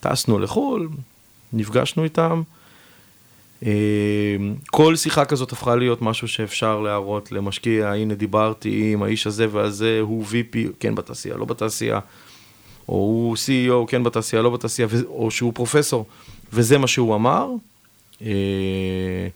טסנו 0.00 0.38
לחו"ל, 0.38 0.88
נפגשנו 1.52 2.04
איתם. 2.04 2.42
אה, 3.62 3.70
כל 4.66 4.96
שיחה 4.96 5.24
כזאת 5.24 5.52
הפכה 5.52 5.76
להיות 5.76 6.02
משהו 6.02 6.28
שאפשר 6.28 6.80
להראות 6.80 7.32
למשקיע, 7.32 7.92
הנה 7.92 8.14
דיברתי 8.14 8.92
עם 8.92 9.02
האיש 9.02 9.26
הזה 9.26 9.46
והזה, 9.50 9.98
הוא 10.00 10.24
VP, 10.24 10.56
כן 10.80 10.94
בתעשייה, 10.94 11.36
לא 11.36 11.44
בתעשייה, 11.44 12.00
או 12.88 12.94
הוא 12.94 13.36
CEO, 13.36 13.86
כן 13.88 14.02
בתעשייה, 14.02 14.42
לא 14.42 14.50
בתעשייה, 14.50 14.88
או 15.06 15.30
שהוא 15.30 15.52
פרופסור, 15.54 16.06
וזה 16.52 16.78
מה 16.78 16.86
שהוא 16.86 17.14
אמר. 17.14 17.48
אה, 18.22 19.28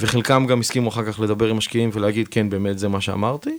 וחלקם 0.00 0.46
גם 0.46 0.60
הסכימו 0.60 0.88
אחר 0.88 1.12
כך 1.12 1.20
לדבר 1.20 1.48
עם 1.48 1.56
משקיעים 1.56 1.90
ולהגיד, 1.92 2.28
כן, 2.28 2.50
באמת 2.50 2.78
זה 2.78 2.88
מה 2.88 3.00
שאמרתי. 3.00 3.58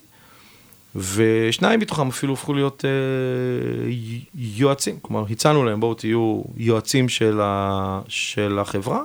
ושניים 0.95 1.79
מתוכם 1.79 2.07
אפילו 2.07 2.33
הפכו 2.33 2.53
להיות 2.53 2.85
אה, 2.85 3.91
יועצים, 4.35 4.99
כלומר, 5.01 5.25
הצענו 5.29 5.63
להם, 5.63 5.79
בואו 5.79 5.93
תהיו 5.93 6.41
יועצים 6.57 7.09
של, 7.09 7.39
ה, 7.41 8.01
של 8.07 8.59
החברה, 8.59 9.03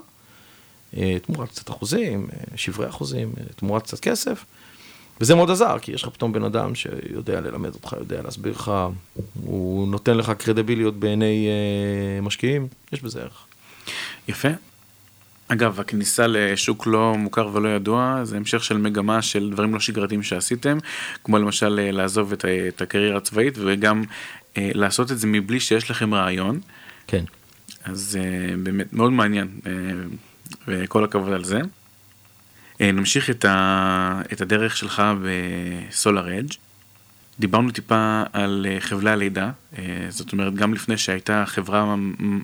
אה, 0.97 1.17
תמורת 1.23 1.49
קצת 1.49 1.71
אחוזים, 1.71 2.27
אה, 2.33 2.57
שברי 2.57 2.89
אחוזים, 2.89 3.33
אה, 3.39 3.45
תמורת 3.57 3.83
קצת 3.83 4.01
כסף, 4.01 4.45
וזה 5.21 5.35
מאוד 5.35 5.51
עזר, 5.51 5.79
כי 5.79 5.93
יש 5.93 6.03
לך 6.03 6.09
פתאום 6.09 6.33
בן 6.33 6.45
אדם 6.45 6.75
שיודע 6.75 7.41
ללמד 7.41 7.75
אותך, 7.75 7.97
יודע 7.99 8.23
להסביר 8.23 8.53
לך, 8.53 8.73
הוא 9.45 9.89
נותן 9.89 10.17
לך 10.17 10.31
קרדיביליות 10.31 10.95
בעיני 10.97 11.49
אה, 11.49 12.21
משקיעים, 12.21 12.69
יש 12.93 13.03
בזה 13.03 13.23
ערך. 13.23 13.47
יפה. 14.29 14.49
אגב, 15.53 15.81
הכניסה 15.81 16.27
לשוק 16.27 16.87
לא 16.87 17.15
מוכר 17.19 17.51
ולא 17.53 17.69
ידוע 17.69 18.21
זה 18.23 18.37
המשך 18.37 18.65
של 18.65 18.77
מגמה 18.77 19.23
של 19.23 19.51
דברים 19.51 19.75
לא 19.75 19.81
שגרתיים 19.81 20.23
שעשיתם, 20.23 20.79
כמו 21.25 21.39
למשל 21.39 21.81
אה, 21.83 21.91
לעזוב 21.91 22.33
את, 22.33 22.45
את 22.69 22.83
הקריירה 22.83 23.17
הצבאית 23.17 23.55
וגם 23.59 24.05
אה, 24.57 24.71
לעשות 24.75 25.13
את 25.13 25.19
זה 25.19 25.27
מבלי 25.27 25.61
שיש 25.61 25.91
לכם 25.91 26.15
רעיון. 26.15 26.61
כן. 27.07 27.25
אז 27.85 28.19
אה, 28.21 28.57
באמת 28.57 28.93
מאוד 28.93 29.13
מעניין, 29.13 29.49
אה, 29.67 29.73
וכל 30.69 31.05
הכבוד 31.05 31.33
על 31.33 31.45
זה. 31.45 31.61
אה, 32.81 32.93
נמשיך 32.93 33.31
את, 33.31 33.45
ה, 33.45 34.23
את 34.33 34.41
הדרך 34.41 34.77
שלך 34.77 35.03
בסולאר 35.23 36.39
אדג'. 36.39 36.55
דיברנו 37.41 37.71
טיפה 37.71 38.23
על 38.33 38.67
אה, 38.71 38.81
חבלי 38.81 39.11
הלידה, 39.11 39.51
אה, 39.79 39.85
זאת 40.09 40.33
אומרת 40.33 40.55
גם 40.55 40.75
לפני 40.75 40.99
שהייתה 40.99 41.45
חברה 41.47 41.95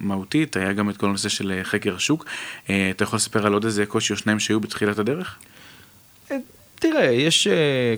מהותית, 0.00 0.56
היה 0.56 0.72
גם 0.72 0.90
את 0.90 0.96
כל 0.96 1.06
הנושא 1.06 1.28
של 1.28 1.52
אה, 1.52 1.64
חקר 1.64 1.94
השוק. 1.94 2.24
אתה 2.64 3.04
יכול 3.04 3.16
לספר 3.16 3.46
על 3.46 3.52
עוד 3.52 3.64
איזה 3.64 3.86
קושי 3.86 4.12
או 4.12 4.18
שניים 4.18 4.40
שהיו 4.40 4.60
בתחילת 4.60 4.98
הדרך? 4.98 5.36
תראה, 6.74 7.04
יש, 7.04 7.48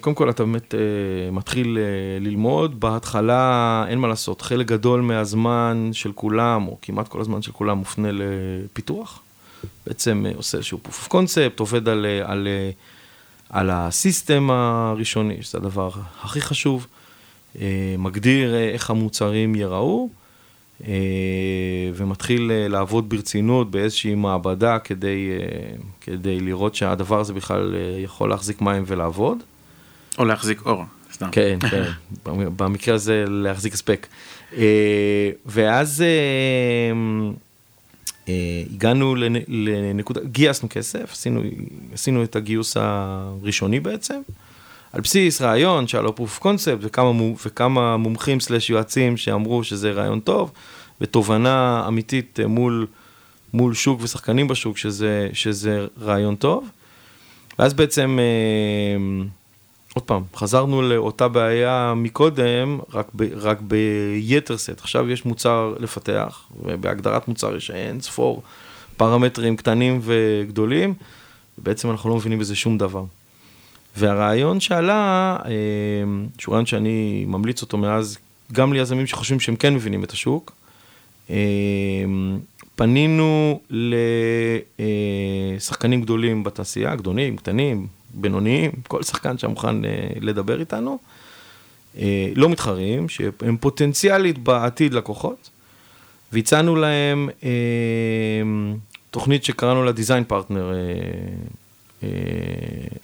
קודם 0.00 0.16
כל 0.16 0.30
אתה 0.30 0.44
באמת 0.44 0.74
מתחיל 1.32 1.78
ללמוד, 2.20 2.80
בהתחלה 2.80 3.84
אין 3.88 3.98
מה 3.98 4.08
לעשות, 4.08 4.42
חלק 4.42 4.66
גדול 4.66 5.00
מהזמן 5.00 5.90
של 5.92 6.12
כולם, 6.12 6.68
או 6.68 6.78
כמעט 6.82 7.08
כל 7.08 7.20
הזמן 7.20 7.42
של 7.42 7.52
כולם, 7.52 7.78
מופנה 7.78 8.08
לפיתוח. 8.12 9.22
בעצם 9.86 10.24
עושה 10.34 10.58
איזשהו 10.58 10.80
proof 10.84 11.08
of 11.08 11.12
concept, 11.12 11.58
עובד 11.58 11.88
על, 11.88 12.06
על 12.24 12.48
על 13.50 13.70
הסיסטם 13.70 14.50
הראשוני, 14.50 15.42
שזה 15.42 15.58
הדבר 15.58 15.90
הכי 16.22 16.40
חשוב, 16.40 16.86
אה, 17.60 17.94
מגדיר 17.98 18.54
אה, 18.54 18.68
איך 18.68 18.90
המוצרים 18.90 19.54
ייראו, 19.54 20.08
אה, 20.86 20.94
ומתחיל 21.94 22.50
לעבוד 22.68 23.08
ברצינות 23.08 23.70
באיזושהי 23.70 24.14
מעבדה 24.14 24.78
כדי, 24.78 25.28
כדי 26.00 26.40
לראות 26.40 26.74
שהדבר 26.74 27.20
הזה 27.20 27.32
בכלל 27.32 27.74
יכול 27.98 28.30
להחזיק 28.30 28.60
מים 28.60 28.84
ולעבוד. 28.86 29.38
או 30.18 30.24
להחזיק 30.24 30.66
אור, 30.66 30.84
סתם. 31.12 31.28
כן, 31.32 31.58
כן, 31.70 31.84
במקרה 32.56 32.94
הזה 32.94 33.24
להחזיק 33.28 33.74
הספק. 33.74 34.06
ואז 35.46 36.04
הגענו 38.74 39.14
לנקודה, 39.48 40.20
גייסנו 40.24 40.68
כסף, 40.70 41.12
עשינו, 41.12 41.42
עשינו 41.92 42.24
את 42.24 42.36
הגיוס 42.36 42.76
הראשוני 42.80 43.80
בעצם, 43.80 44.20
על 44.92 45.00
בסיס 45.00 45.42
רעיון 45.42 45.86
שהיה 45.86 46.02
לו 46.02 46.14
proof 46.18 46.42
concept 46.42 46.78
וכמה, 46.80 47.10
וכמה 47.46 47.96
מומחים 47.96 48.40
סלש 48.40 48.70
יועצים 48.70 49.16
שאמרו 49.16 49.64
שזה 49.64 49.90
רעיון 49.90 50.20
טוב, 50.20 50.52
ותובנה 51.00 51.84
אמיתית 51.88 52.40
אה, 52.40 52.46
מול, 52.46 52.86
מול 53.52 53.74
שוק 53.74 54.00
ושחקנים 54.02 54.48
בשוק 54.48 54.78
שזה, 54.78 55.28
שזה 55.32 55.86
רעיון 56.00 56.36
טוב. 56.36 56.70
ואז 57.58 57.74
בעצם 57.74 58.18
אה, 58.20 59.24
עוד 59.98 60.02
פעם, 60.02 60.22
חזרנו 60.36 60.82
לאותה 60.82 61.28
בעיה 61.28 61.94
מקודם, 61.96 62.78
רק, 62.92 63.06
ב, 63.16 63.22
רק 63.36 63.58
ביתר 63.60 64.58
סט. 64.58 64.80
עכשיו 64.80 65.10
יש 65.10 65.24
מוצר 65.24 65.74
לפתח, 65.80 66.42
ובהגדרת 66.64 67.28
מוצר 67.28 67.56
יש 67.56 67.70
אין 67.70 68.00
ספור 68.00 68.42
פרמטרים 68.96 69.56
קטנים 69.56 70.00
וגדולים, 70.02 70.94
ובעצם 71.58 71.90
אנחנו 71.90 72.10
לא 72.10 72.16
מבינים 72.16 72.38
בזה 72.38 72.56
שום 72.56 72.78
דבר. 72.78 73.04
והרעיון 73.96 74.60
שעלה, 74.60 75.36
אה, 75.44 75.50
שהוא 76.38 76.52
רעיון 76.52 76.66
שאני 76.66 77.24
ממליץ 77.28 77.62
אותו 77.62 77.78
מאז, 77.78 78.18
גם 78.52 78.72
ליזמים 78.72 79.06
שחושבים 79.06 79.40
שהם 79.40 79.56
כן 79.56 79.74
מבינים 79.74 80.04
את 80.04 80.10
השוק, 80.10 80.52
אה, 81.30 81.36
פנינו 82.76 83.60
לשחקנים 85.58 86.02
גדולים 86.02 86.44
בתעשייה, 86.44 86.96
גדולים, 86.96 87.36
קטנים, 87.36 87.86
בינוניים, 88.20 88.70
כל 88.88 89.02
שחקן 89.02 89.38
שמוכן 89.38 89.84
אה, 89.84 90.08
לדבר 90.20 90.60
איתנו, 90.60 90.98
אה, 91.98 92.28
לא 92.36 92.48
מתחרים, 92.48 93.08
שהם 93.08 93.56
פוטנציאלית 93.60 94.38
בעתיד 94.38 94.94
לקוחות, 94.94 95.50
והצענו 96.32 96.76
להם 96.76 97.28
אה, 97.44 97.50
תוכנית 99.10 99.44
שקראנו 99.44 99.84
לה 99.84 99.90
Design 99.90 100.32
Partner 100.32 100.74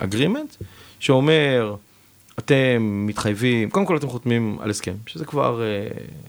Agreement, 0.00 0.64
שאומר, 0.98 1.74
אתם 2.38 3.04
מתחייבים, 3.06 3.70
קודם 3.70 3.86
כל 3.86 3.96
אתם 3.96 4.08
חותמים 4.08 4.58
על 4.60 4.70
הסכם, 4.70 4.94
שזה 5.06 5.24
כבר 5.24 5.62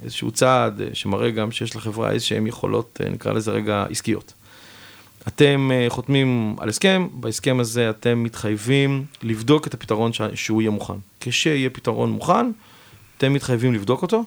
איזשהו 0.03 0.31
צעד 0.31 0.81
שמראה 0.93 1.31
גם 1.31 1.51
שיש 1.51 1.75
לחברה 1.75 2.11
איזשהן 2.11 2.47
יכולות, 2.47 3.01
נקרא 3.11 3.33
לזה 3.33 3.51
רגע, 3.51 3.85
עסקיות. 3.89 4.33
אתם 5.27 5.71
אה, 5.73 5.85
חותמים 5.89 6.55
על 6.59 6.69
הסכם, 6.69 7.07
בהסכם 7.11 7.59
הזה 7.59 7.89
אתם 7.89 8.23
מתחייבים 8.23 9.05
לבדוק 9.23 9.67
את 9.67 9.73
הפתרון 9.73 10.11
שהוא 10.33 10.61
יהיה 10.61 10.71
מוכן. 10.71 10.93
כשיהיה 11.21 11.69
פתרון 11.69 12.09
מוכן, 12.09 12.51
אתם 13.17 13.33
מתחייבים 13.33 13.73
לבדוק 13.73 14.01
אותו. 14.01 14.23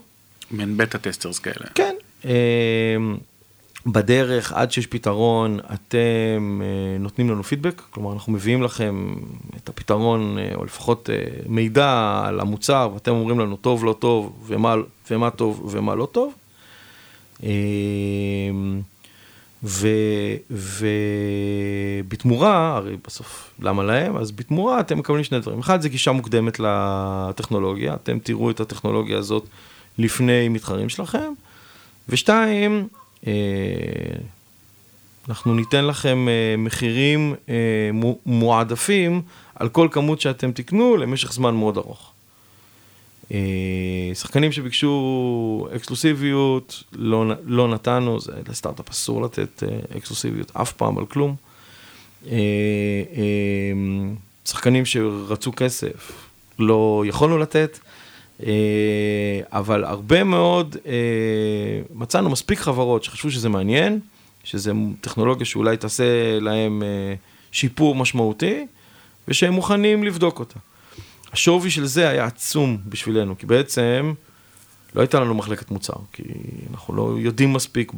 מעין 0.50 0.76
בטה 0.76 0.98
טסטרס 0.98 1.38
כאלה. 1.38 1.66
כן. 1.74 1.94
אה, 2.24 2.30
בדרך, 3.86 4.52
עד 4.52 4.72
שיש 4.72 4.86
פתרון, 4.86 5.58
אתם 5.74 6.60
אה, 6.62 6.98
נותנים 6.98 7.30
לנו 7.30 7.42
פידבק, 7.42 7.82
כלומר 7.90 8.12
אנחנו 8.12 8.32
מביאים 8.32 8.62
לכם 8.62 9.14
את 9.56 9.68
הפתרון, 9.68 10.36
או 10.54 10.64
לפחות 10.64 11.10
מידע 11.46 12.22
על 12.24 12.40
המוצר, 12.40 12.90
ואתם 12.94 13.10
אומרים 13.10 13.38
לנו 13.40 13.56
טוב, 13.56 13.84
לא 13.84 13.92
טוב, 13.98 14.44
ומה, 14.46 14.74
ומה 15.10 15.30
טוב 15.30 15.74
ומה 15.74 15.94
לא 15.94 16.08
טוב. 16.12 16.34
ובתמורה, 22.00 22.76
הרי 22.76 22.96
בסוף, 23.06 23.54
למה 23.60 23.82
להם? 23.82 24.16
אז 24.16 24.32
בתמורה 24.32 24.80
אתם 24.80 24.98
מקבלים 24.98 25.24
שני 25.24 25.40
דברים. 25.40 25.58
אחד, 25.58 25.80
זה 25.80 25.88
גישה 25.88 26.12
מוקדמת 26.12 26.60
לטכנולוגיה, 26.60 27.94
אתם 27.94 28.18
תראו 28.18 28.50
את 28.50 28.60
הטכנולוגיה 28.60 29.18
הזאת 29.18 29.44
לפני 29.98 30.48
מתחרים 30.48 30.88
שלכם. 30.88 31.32
ושתיים, 32.08 32.88
אה, 33.26 33.32
אנחנו 35.28 35.54
ניתן 35.54 35.84
לכם 35.84 36.28
אה, 36.28 36.54
מחירים 36.58 37.34
אה, 37.48 37.90
מועדפים 38.26 39.22
על 39.54 39.68
כל 39.68 39.88
כמות 39.90 40.20
שאתם 40.20 40.52
תקנו 40.52 40.96
למשך 40.96 41.32
זמן 41.32 41.54
מאוד 41.54 41.76
ארוך. 41.76 42.12
אה, 43.32 44.10
שחקנים 44.14 44.52
שביקשו 44.52 45.68
אקסקלוסיביות, 45.76 46.82
לא, 46.92 47.24
לא 47.44 47.68
נתנו, 47.68 48.20
זה 48.20 48.32
לסטארט-אפ 48.48 48.90
אסור 48.90 49.22
לתת 49.22 49.62
אה, 49.62 49.96
אקסקלוסיביות 49.96 50.52
אף 50.56 50.72
פעם 50.72 50.98
על 50.98 51.06
כלום. 51.06 51.34
אה, 52.30 52.36
שחקנים 54.44 54.86
שרצו 54.86 55.52
כסף, 55.56 56.28
לא 56.58 57.04
יכולנו 57.06 57.38
לתת, 57.38 57.78
אבל 59.52 59.84
הרבה 59.84 60.24
מאוד, 60.24 60.76
מצאנו 61.94 62.30
מספיק 62.30 62.58
חברות 62.58 63.04
שחשבו 63.04 63.30
שזה 63.30 63.48
מעניין, 63.48 64.00
שזה 64.44 64.72
טכנולוגיה 65.00 65.46
שאולי 65.46 65.76
תעשה 65.76 66.40
להם 66.40 66.82
שיפור 67.52 67.94
משמעותי, 67.94 68.66
ושהם 69.28 69.52
מוכנים 69.52 70.04
לבדוק 70.04 70.38
אותה. 70.38 70.58
השווי 71.32 71.70
של 71.70 71.84
זה 71.86 72.08
היה 72.08 72.24
עצום 72.24 72.78
בשבילנו, 72.86 73.38
כי 73.38 73.46
בעצם 73.46 74.12
לא 74.94 75.00
הייתה 75.00 75.20
לנו 75.20 75.34
מחלקת 75.34 75.70
מוצר, 75.70 75.94
כי 76.12 76.22
אנחנו 76.70 76.94
לא 76.94 77.14
יודעים 77.18 77.52
מספיק 77.52 77.92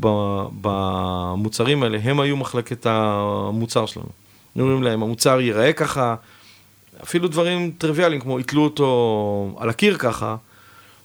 במוצרים 0.60 1.82
האלה, 1.82 1.98
הם 2.02 2.20
היו 2.20 2.36
מחלקת 2.36 2.86
המוצר 2.86 3.86
שלנו. 3.86 4.08
אומרים 4.58 4.82
להם, 4.82 5.02
המוצר 5.02 5.40
ייראה 5.40 5.72
ככה, 5.72 6.14
אפילו 7.02 7.28
דברים 7.28 7.70
טריוויאליים, 7.78 8.20
כמו 8.20 8.40
יתלו 8.40 8.64
אותו 8.64 9.56
על 9.58 9.68
הקיר 9.68 9.96
ככה, 9.98 10.36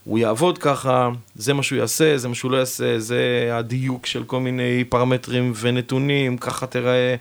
הוא 0.04 0.20
יעבוד 0.20 0.58
ככה, 0.58 1.10
זה 1.36 1.54
מה 1.54 1.64
שהוא 1.64 1.80
יעשה, 1.80 2.18
זה 2.18 2.28
מה 2.28 2.36
שהוא 2.36 2.52
לא 2.52 2.58
יעשה, 2.58 3.00
זה 3.00 3.50
הדיוק 3.54 4.06
של 4.06 4.24
כל 4.24 4.40
מיני 4.40 4.84
פרמטרים 4.90 5.54
ונתונים, 5.56 6.38
ככה 6.38 6.68
תראה 6.68 7.16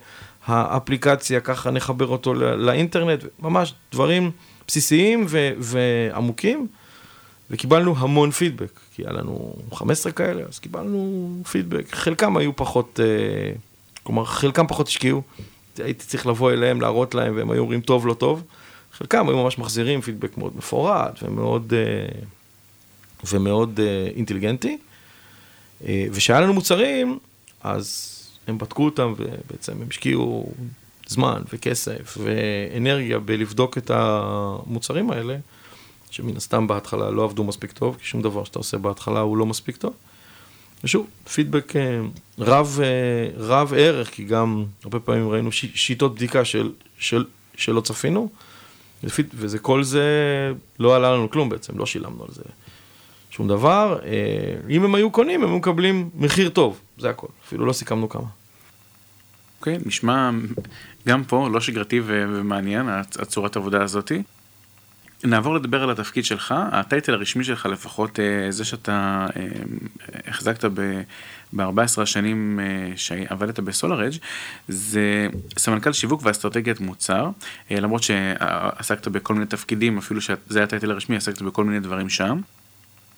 האפליקציה, 0.46 1.40
ככה 1.40 1.70
נחבר 1.70 2.06
אותו 2.06 2.34
לאינטרנט, 2.34 3.24
ממש 3.38 3.74
דברים 3.92 4.30
בסיסיים 4.66 5.24
ו- 5.28 5.52
ועמוקים, 5.58 6.66
וקיבלנו 7.50 7.94
המון 7.98 8.30
פידבק, 8.30 8.80
כי 8.94 9.02
היה 9.02 9.12
לנו 9.12 9.56
15 9.72 10.12
כאלה, 10.12 10.42
אז 10.48 10.58
קיבלנו 10.58 11.28
פידבק, 11.50 11.94
חלקם 11.94 12.36
היו 12.36 12.56
פחות, 12.56 13.00
אה, 13.02 13.52
כלומר, 14.02 14.24
חלקם 14.24 14.66
פחות 14.66 14.88
השקיעו, 14.88 15.22
הייתי 15.78 16.04
צריך 16.06 16.26
לבוא 16.26 16.52
אליהם, 16.52 16.80
להראות 16.80 17.14
להם, 17.14 17.36
והם 17.36 17.50
היו 17.50 17.60
אומרים 17.60 17.80
טוב, 17.80 18.06
לא 18.06 18.14
טוב, 18.14 18.42
חלקם 18.92 19.28
היו 19.28 19.42
ממש 19.42 19.58
מחזירים 19.58 20.00
פידבק 20.00 20.38
מאוד 20.38 20.56
מפורט 20.56 21.22
ומאוד... 21.22 21.74
אה, 21.74 22.20
ומאוד 23.32 23.78
uh, 23.80 24.16
אינטליגנטי. 24.16 24.78
וכשהיה 25.82 26.40
לנו 26.40 26.52
מוצרים, 26.52 27.18
אז 27.62 28.18
הם 28.46 28.58
בדקו 28.58 28.84
אותם 28.84 29.14
ובעצם 29.16 29.72
הם 29.72 29.86
השקיעו 29.90 30.52
זמן 31.06 31.42
וכסף 31.52 32.18
ואנרגיה 32.20 33.18
בלבדוק 33.18 33.78
את 33.78 33.90
המוצרים 33.94 35.10
האלה, 35.10 35.36
שמן 36.10 36.36
הסתם 36.36 36.66
בהתחלה 36.66 37.10
לא 37.10 37.24
עבדו 37.24 37.44
מספיק 37.44 37.72
טוב, 37.72 37.96
כי 38.00 38.06
שום 38.06 38.22
דבר 38.22 38.44
שאתה 38.44 38.58
עושה 38.58 38.78
בהתחלה 38.78 39.20
הוא 39.20 39.36
לא 39.36 39.46
מספיק 39.46 39.76
טוב. 39.76 39.92
ושוב, 40.84 41.06
פידבק 41.34 41.72
uh, 41.72 41.78
רב, 42.38 42.78
uh, 42.78 43.40
רב 43.40 43.72
ערך, 43.76 44.10
כי 44.10 44.24
גם 44.24 44.64
הרבה 44.84 45.00
פעמים 45.00 45.28
ראינו 45.28 45.52
שיטות 45.52 46.14
בדיקה 46.14 46.44
של, 46.44 46.72
של, 46.98 47.24
שלא 47.56 47.80
צפינו, 47.80 48.28
וזה 49.34 49.58
כל 49.58 49.84
זה 49.84 50.02
לא 50.78 50.96
עלה 50.96 51.14
לנו 51.14 51.30
כלום 51.30 51.48
בעצם, 51.48 51.78
לא 51.78 51.86
שילמנו 51.86 52.24
על 52.24 52.34
זה. 52.34 52.42
שום 53.30 53.48
דבר. 53.48 53.98
אה, 54.04 54.10
אם 54.70 54.84
הם 54.84 54.94
היו 54.94 55.10
קונים, 55.10 55.42
הם 55.42 55.48
היו 55.48 55.58
מקבלים 55.58 56.10
מחיר 56.14 56.48
טוב, 56.48 56.80
זה 56.98 57.10
הכל. 57.10 57.26
אפילו 57.46 57.66
לא 57.66 57.72
סיכמנו 57.72 58.08
כמה. 58.08 58.26
אוקיי, 59.66 59.78
נשמע 59.86 60.30
גם 61.08 61.24
פה 61.24 61.48
לא 61.52 61.60
שגרתי 61.60 62.00
ומעניין, 62.06 62.88
הצורת 62.88 63.56
העבודה 63.56 63.82
הזאתי. 63.82 64.22
נעבור 65.24 65.54
לדבר 65.54 65.82
על 65.82 65.90
התפקיד 65.90 66.24
שלך, 66.24 66.54
הטייטל 66.72 67.14
הרשמי 67.14 67.44
שלך 67.44 67.66
לפחות, 67.66 68.20
אה, 68.20 68.50
זה 68.50 68.64
שאתה 68.64 69.26
אה, 69.36 69.46
החזקת 70.26 70.64
ב-14 70.64 72.02
השנים 72.02 72.60
שעבדת 72.96 73.60
בסולארג' 73.60 74.12
זה 74.68 75.28
סמנכ"ל 75.58 75.92
שיווק 75.92 76.20
ואסטרטגיית 76.24 76.80
מוצר, 76.80 77.30
למרות 77.70 78.02
שעסקת 78.02 79.08
בכל 79.08 79.34
מיני 79.34 79.46
תפקידים, 79.46 79.98
אפילו 79.98 80.20
שזה 80.20 80.62
הטייטל 80.62 80.90
הרשמי, 80.90 81.16
עסקת 81.16 81.42
בכל 81.42 81.64
מיני 81.64 81.80
דברים 81.80 82.08
שם. 82.08 82.40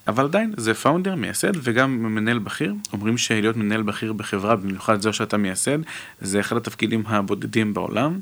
אבל 0.09 0.25
עדיין 0.25 0.53
זה 0.57 0.75
פאונדר, 0.75 1.14
מייסד 1.14 1.53
וגם 1.62 2.14
מנהל 2.14 2.38
בכיר. 2.38 2.75
אומרים 2.92 3.19
שלהיות 3.19 3.57
מנהל 3.57 3.83
בכיר 3.83 4.12
בחברה, 4.12 4.57
במיוחד 4.57 5.01
זו 5.01 5.12
שאתה 5.12 5.37
מייסד, 5.37 5.79
זה 6.21 6.40
אחד 6.40 6.57
התפקידים 6.57 7.03
הבודדים 7.07 7.75
בעולם. 7.75 8.21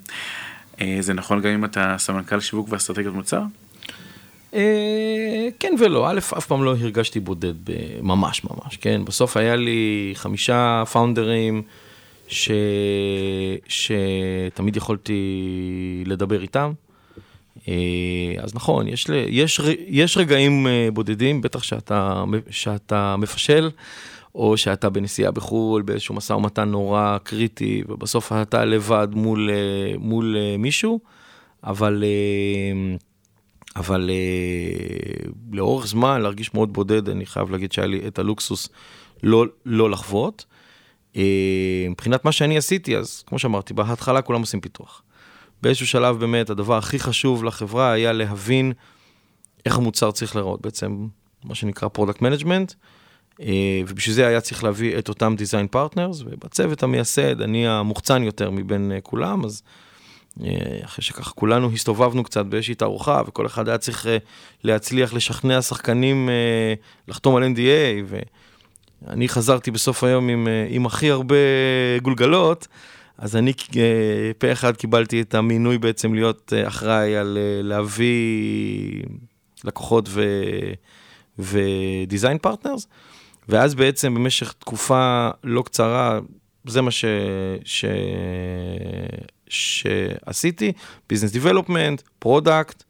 אה, 0.81 0.97
זה 1.01 1.15
נכון 1.15 1.41
גם 1.41 1.51
אם 1.51 1.65
אתה 1.65 1.95
סמנכ"ל 1.99 2.41
שיווק 2.41 2.69
ואסטרטגיות 2.71 3.15
מוצר? 3.15 3.43
אה, 4.55 5.49
כן 5.61 5.75
ולא, 5.79 6.11
א', 6.11 6.19
אף 6.19 6.47
פעם 6.47 6.65
לא 6.65 6.71
הרגשתי 6.71 7.21
בודד, 7.21 7.55
ממש 8.03 8.45
ממש, 8.45 8.77
כן? 8.77 9.05
בסוף 9.05 9.37
היה 9.37 9.57
לי 9.57 10.13
חמישה 10.15 10.83
פאונדרים 10.93 11.63
שתמיד 13.69 14.77
יכולתי 14.77 15.23
לדבר 16.07 16.43
איתם. 16.43 16.73
אה, 17.69 18.35
אז 18.43 18.55
נכון, 18.55 18.89
יש, 18.89 19.07
יש, 19.29 19.61
יש 19.87 20.17
רגעים 20.17 20.67
אה, 20.67 20.89
בודדים, 20.93 21.41
בטח 21.41 21.63
שאתה, 21.63 22.25
שאתה 22.51 23.17
מפשל, 23.19 23.71
או 24.35 24.57
שאתה 24.57 24.91
בנסיעה 24.91 25.31
בחו"ל, 25.31 25.83
באיזשהו 25.83 26.15
משא 26.15 26.33
ומתן 26.33 26.69
נורא 26.69 27.19
קריטי, 27.23 27.83
ובסוף 27.89 28.33
אתה 28.33 28.65
לבד 28.65 29.09
מול, 29.13 29.51
אה, 29.51 29.99
מול 29.99 30.37
מישהו, 30.59 31.01
אבל, 31.65 32.05
אבל 33.77 34.11
לאורך 35.53 35.87
זמן 35.87 36.21
להרגיש 36.21 36.55
מאוד 36.55 36.73
בודד, 36.73 37.09
אני 37.09 37.27
חייב 37.27 37.51
להגיד 37.51 37.73
שהיה 37.73 37.89
לי 37.89 38.07
את 38.07 38.19
הלוקסוס 38.19 38.69
לא, 39.23 39.45
לא 39.67 39.91
לחוות. 39.91 40.45
מבחינת 41.91 42.25
מה 42.25 42.33
שאני 42.33 42.57
עשיתי, 42.57 42.97
אז 42.97 43.25
כמו 43.27 43.39
שאמרתי, 43.39 43.75
בהתחלה 43.75 44.23
כולם 44.23 44.41
עושים 44.41 44.61
פיתוח. 44.61 45.04
באיזשהו 45.63 45.87
שלב 45.87 46.21
באמת 46.21 46.51
הדבר 46.51 46.77
הכי 46.77 46.99
חשוב 46.99 47.45
לחברה 47.45 47.93
היה 47.93 48.13
להבין 48.13 48.73
איך 49.67 49.77
המוצר 49.77 50.11
צריך 50.11 50.37
להיראות, 50.37 50.63
בעצם 50.63 51.07
מה 51.45 51.55
שנקרא 51.55 51.89
product 51.89 52.23
management, 52.23 52.73
אה, 53.41 53.81
ובשביל 53.89 54.15
זה 54.15 54.27
היה 54.27 54.41
צריך 54.41 54.65
להביא 54.65 54.99
את 54.99 55.09
אותם 55.09 55.35
design 55.37 55.67
partners, 55.67 56.23
ובצוות 56.27 56.83
המייסד 56.83 57.41
אני 57.41 57.69
המוחצן 57.69 58.23
יותר 58.23 58.51
מבין 58.51 58.93
אה, 58.93 59.01
כולם, 59.01 59.45
אז 59.45 59.63
אה, 60.45 60.51
אחרי 60.85 61.05
שככה 61.05 61.31
כולנו 61.31 61.71
הסתובבנו 61.73 62.25
קצת 62.25 62.47
באיזושהי 62.47 62.75
תערוכה, 62.75 63.23
וכל 63.27 63.47
אחד 63.47 63.69
היה 63.69 63.79
צריך 63.79 64.07
להצליח 64.65 65.15
לשכנע 65.15 65.63
שחקנים 65.63 66.29
לחתום 67.09 67.37
על 67.37 67.43
NDA, 67.43 68.15
ואני 69.07 69.29
חזרתי 69.29 69.71
בסוף 69.71 70.05
היום 70.05 70.29
עם, 70.29 70.49
עם 70.69 70.87
הכי 70.87 71.11
הרבה 71.11 71.37
גולגלות. 72.03 72.69
אז 73.19 73.37
אני 73.37 73.53
אה, 73.77 74.31
פה 74.39 74.53
אחד 74.53 74.77
קיבלתי 74.77 75.21
את 75.21 75.35
המינוי 75.35 75.79
בעצם 75.79 76.15
להיות 76.15 76.53
אה, 76.57 76.69
אחראי 76.69 77.17
על 77.17 77.39
אה, 77.41 77.63
להביא 77.63 79.03
לקוחות 79.65 80.09
ו... 80.09 80.23
ו 81.39 81.53
design 81.53 82.39
partners, 82.39 82.87
ואז 83.49 83.75
בעצם 83.75 84.15
במשך 84.15 84.53
תקופה 84.53 85.29
לא 85.45 85.63
קצרה, 85.63 86.21
זה 86.67 86.83
מה 86.83 86.91
ש... 86.91 87.05
ש... 87.65 87.85
שעשיתי, 89.49 90.73
business 91.09 91.33
development, 91.33 92.03
product, 92.19 92.83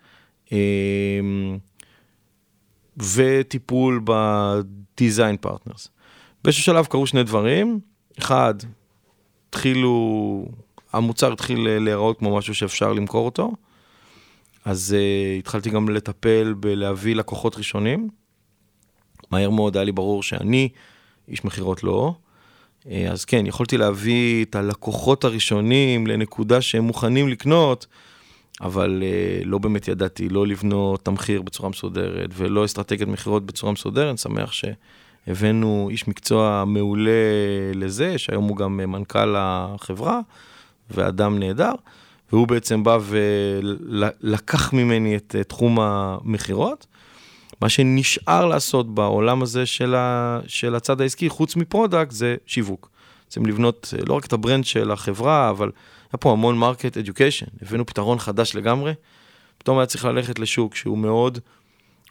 וטיפול 2.97 4.01
ב 4.05 4.23
design 4.23 5.37
partners. 5.37 5.89
באיזשהו 6.45 6.65
שלב 6.65 6.87
קרו 6.87 7.07
שני 7.07 7.23
דברים, 7.23 7.81
אחד, 8.19 8.55
התחילו, 9.55 10.45
המוצר 10.93 11.33
התחיל 11.33 11.79
להיראות 11.79 12.19
כמו 12.19 12.37
משהו 12.37 12.55
שאפשר 12.55 12.93
למכור 12.93 13.25
אותו, 13.25 13.53
אז 14.65 14.97
אה, 14.97 15.39
התחלתי 15.39 15.71
גם 15.71 15.89
לטפל 15.89 16.55
בלהביא 16.61 17.17
לקוחות 17.17 17.57
ראשונים. 17.57 18.09
מהר 19.31 19.51
מאוד 19.51 19.77
היה 19.77 19.85
לי 19.85 19.93
ברור 19.93 20.23
שאני 20.23 20.69
איש 21.29 21.45
מכירות 21.45 21.85
לא. 21.85 22.15
אה, 22.83 22.87
אז 23.11 23.25
כן, 23.25 23.47
יכולתי 23.47 23.77
להביא 23.77 24.45
את 24.45 24.55
הלקוחות 24.55 25.25
הראשונים 25.25 26.07
לנקודה 26.07 26.61
שהם 26.61 26.85
מוכנים 26.85 27.29
לקנות, 27.29 27.87
אבל 28.61 29.03
אה, 29.03 29.47
לא 29.47 29.59
באמת 29.59 29.89
ידעתי 29.89 30.29
לא 30.29 30.47
לבנות 30.47 31.05
תמחיר 31.05 31.43
בצורה 31.43 31.69
מסודרת 31.69 32.31
ולא 32.33 32.65
אסטרטגיית 32.65 33.09
מכירות 33.09 33.47
בצורה 33.47 33.73
מסודרת, 33.73 34.19
שמח 34.19 34.53
ש... 34.53 34.65
הבאנו 35.27 35.89
איש 35.91 36.09
מקצוע 36.09 36.65
מעולה 36.67 37.11
לזה, 37.75 38.19
שהיום 38.19 38.45
הוא 38.45 38.57
גם 38.57 38.77
מנכ"ל 38.77 39.35
החברה, 39.39 40.21
ואדם 40.91 41.39
נהדר, 41.39 41.73
והוא 42.33 42.49
בעצם 42.49 42.85
בא 42.85 42.99
ולקח 43.03 44.73
ממני 44.73 45.17
את 45.17 45.37
תחום 45.49 45.81
המכירות. 45.81 46.87
מה 47.61 47.69
שנשאר 47.69 48.47
לעשות 48.47 48.95
בעולם 48.95 49.43
הזה 49.43 49.67
של, 49.67 49.95
ה, 49.95 50.41
של 50.47 50.75
הצד 50.75 51.01
העסקי, 51.01 51.29
חוץ 51.29 51.57
מ 51.57 51.63
product, 51.63 52.11
זה 52.11 52.37
שיווק. 52.47 52.91
רוצים 53.25 53.47
לבנות 53.47 53.95
לא 54.07 54.15
רק 54.15 54.27
את 54.27 54.33
ה 54.33 54.38
brand 54.38 54.65
של 54.65 54.91
החברה, 54.91 55.51
אבל 55.51 55.71
היה 56.13 56.19
פה 56.19 56.33
המון 56.33 56.59
market 56.59 56.97
education. 56.97 57.47
הבאנו 57.63 57.87
פתרון 57.87 58.19
חדש 58.19 58.57
לגמרי. 58.57 58.93
פתאום 59.59 59.79
היה 59.79 59.87
צריך 59.87 60.05
ללכת 60.05 60.39
לשוק 60.39 60.75
שהוא 60.75 60.99
מאוד 60.99 61.39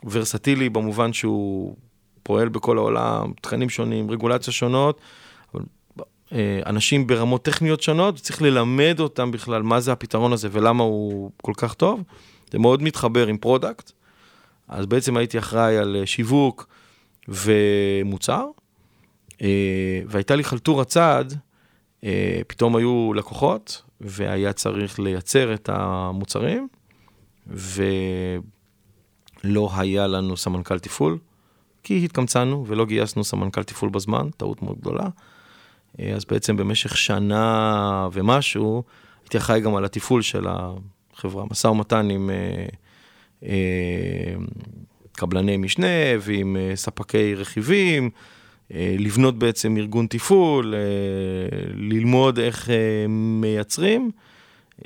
ורסטילי 0.03 0.69
במובן 0.69 1.13
שהוא 1.13 1.75
פועל 2.23 2.49
בכל 2.49 2.77
העולם, 2.77 3.31
תכנים 3.41 3.69
שונים, 3.69 4.11
רגולציה 4.11 4.53
שונות, 4.53 5.01
אבל 5.53 5.63
אה, 6.33 6.59
אנשים 6.65 7.07
ברמות 7.07 7.45
טכניות 7.45 7.81
שונות, 7.81 8.15
צריך 8.15 8.41
ללמד 8.41 8.95
אותם 8.99 9.31
בכלל 9.31 9.61
מה 9.61 9.79
זה 9.79 9.91
הפתרון 9.91 10.33
הזה 10.33 10.47
ולמה 10.51 10.83
הוא 10.83 11.31
כל 11.41 11.53
כך 11.57 11.73
טוב. 11.73 12.03
זה 12.51 12.59
מאוד 12.59 12.83
מתחבר 12.83 13.27
עם 13.27 13.37
product, 13.37 13.91
אז 14.67 14.85
בעצם 14.85 15.17
הייתי 15.17 15.39
אחראי 15.39 15.77
על 15.77 15.95
אה, 15.99 16.05
שיווק 16.05 16.67
ומוצר, 17.27 18.45
אה, 19.41 20.01
והייתה 20.07 20.35
לי 20.35 20.43
חלטורה 20.43 20.85
צעד, 20.85 21.37
פתאום 22.47 22.75
היו 22.75 23.11
לקוחות, 23.15 23.81
והיה 24.01 24.53
צריך 24.53 24.99
לייצר 24.99 25.53
את 25.53 25.69
המוצרים, 25.73 26.67
ולא 27.47 28.41
היה 29.75 30.07
לנו 30.07 30.37
סמנכ"ל 30.37 30.79
תפעול. 30.79 31.17
כי 31.83 32.05
התקמצנו 32.05 32.65
ולא 32.67 32.85
גייסנו 32.85 33.23
סמנכ"ל 33.23 33.63
תפעול 33.63 33.91
בזמן, 33.91 34.29
טעות 34.37 34.61
מאוד 34.61 34.77
גדולה. 34.79 35.07
אה, 35.99 36.13
אז 36.15 36.25
בעצם 36.25 36.57
במשך 36.57 36.97
שנה 36.97 38.07
ומשהו, 38.13 38.83
הייתי 39.23 39.37
אחראי 39.37 39.61
גם 39.61 39.75
על 39.75 39.85
התפעול 39.85 40.21
של 40.21 40.45
החברה, 40.47 41.45
משא 41.51 41.67
ומתן 41.67 42.09
עם 42.09 42.29
אה, 42.29 42.65
אה, 43.43 44.35
קבלני 45.11 45.57
משנה 45.57 45.87
ועם 46.19 46.57
אה, 46.57 46.75
ספקי 46.75 47.35
רכיבים, 47.35 48.09
אה, 48.73 48.95
לבנות 48.99 49.39
בעצם 49.39 49.77
ארגון 49.77 50.07
תפעול, 50.07 50.73
אה, 50.75 50.79
ללמוד 51.75 52.39
איך 52.39 52.69
אה, 52.69 53.05
מייצרים. 53.09 54.11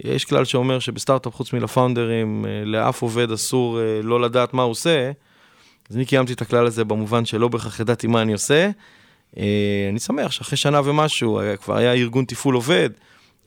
יש 0.03 0.25
כלל 0.25 0.45
שאומר 0.45 0.79
שבסטארט-אפ, 0.79 1.35
חוץ 1.35 1.53
מלפאונדרים, 1.53 2.45
אה, 2.47 2.65
לאף 2.65 3.01
עובד 3.01 3.31
אסור 3.31 3.79
אה, 3.79 4.01
לא 4.03 4.21
לדעת 4.21 4.53
מה 4.53 4.63
הוא 4.63 4.71
עושה. 4.71 5.11
אז 5.89 5.95
אני 5.95 6.05
קיימתי 6.05 6.33
את 6.33 6.41
הכלל 6.41 6.65
הזה 6.65 6.83
במובן 6.83 7.25
שלא 7.25 7.47
בהכרח 7.47 7.79
ידעתי 7.79 8.07
מה 8.07 8.21
אני 8.21 8.33
עושה. 8.33 8.69
אה, 9.37 9.87
אני 9.89 9.99
שמח 9.99 10.31
שאחרי 10.31 10.57
שנה 10.57 10.81
ומשהו, 10.85 11.41
כבר 11.61 11.77
היה 11.77 11.93
ארגון 11.93 12.25
תפעול 12.25 12.55
עובד, 12.55 12.89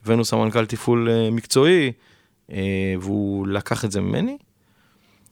הבאנו 0.05 0.25
סמנכ"ל 0.25 0.67
תפעול 0.67 1.09
אה, 1.11 1.31
מקצועי, 1.31 1.93
אה, 2.53 2.95
והוא 3.01 3.47
לקח 3.47 3.85
את 3.85 3.93
זה 3.93 4.01
ממני. 4.01 4.37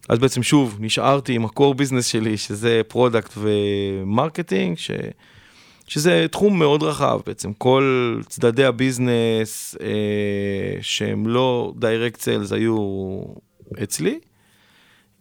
אז 0.09 0.19
בעצם 0.19 0.43
שוב, 0.43 0.77
נשארתי 0.81 1.35
עם 1.35 1.45
ה-core 1.45 1.75
business 1.77 2.07
שלי, 2.07 2.37
שזה 2.37 2.81
product 2.89 3.33
ו 3.37 3.50
marketing, 3.50 4.79
ש... 4.79 4.91
שזה 5.87 6.27
תחום 6.31 6.59
מאוד 6.59 6.83
רחב 6.83 7.21
בעצם, 7.27 7.53
כל 7.53 8.17
צדדי 8.29 8.65
ה 8.65 8.77
business 8.77 9.77
אה, 9.81 10.83
שהם 10.83 11.27
לא 11.27 11.73
direct 11.77 12.21
sales 12.21 12.53
היו 12.53 12.77
אצלי. 13.83 14.19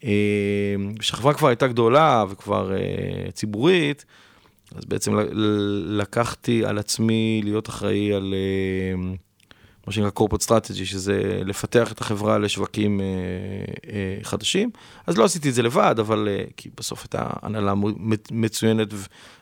אה, 0.08 0.76
כשהחברה 1.00 1.34
כבר 1.34 1.48
הייתה 1.48 1.68
גדולה 1.68 2.26
וכבר 2.30 2.74
אה, 2.74 3.32
ציבורית, 3.32 4.06
אז 4.76 4.86
בעצם 4.86 5.14
לקחתי 5.86 6.66
על 6.66 6.78
עצמי 6.78 7.42
להיות 7.44 7.70
אחראי 7.70 8.14
על 8.14 8.34
אה, 8.34 9.10
מה 9.88 9.94
שנקרא 9.94 10.10
corporate 10.20 10.44
strategy, 10.46 10.86
שזה 10.86 11.42
לפתח 11.46 11.92
את 11.92 12.02
החברה 12.02 12.38
לשווקים 12.38 13.02
חדשים. 14.24 14.70
אז 15.08 15.18
לא 15.18 15.24
עשיתי 15.24 15.50
את 15.50 15.54
זה 15.54 15.62
לבד, 15.62 15.96
אבל, 16.00 16.28
כי 16.58 16.70
בסוף 16.78 17.04
הייתה 17.04 17.30
הנהלה 17.42 17.74
מצוינת 18.32 18.88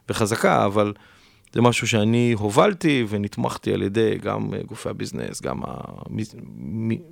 וחזקה, 0.10 0.66
אבל 0.66 0.94
זה 1.54 1.62
משהו 1.62 1.88
שאני 1.88 2.34
הובלתי 2.38 3.06
ונתמכתי 3.10 3.74
על 3.74 3.82
ידי 3.82 4.18
גם 4.18 4.50
גופי 4.66 4.90
הביזנס, 4.90 5.42
גם 5.42 5.62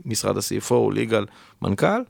משרד 0.05 0.37
ה-CFO, 0.37 0.93
ליגל, 0.93 1.25
מנכ"ל. 1.61 2.01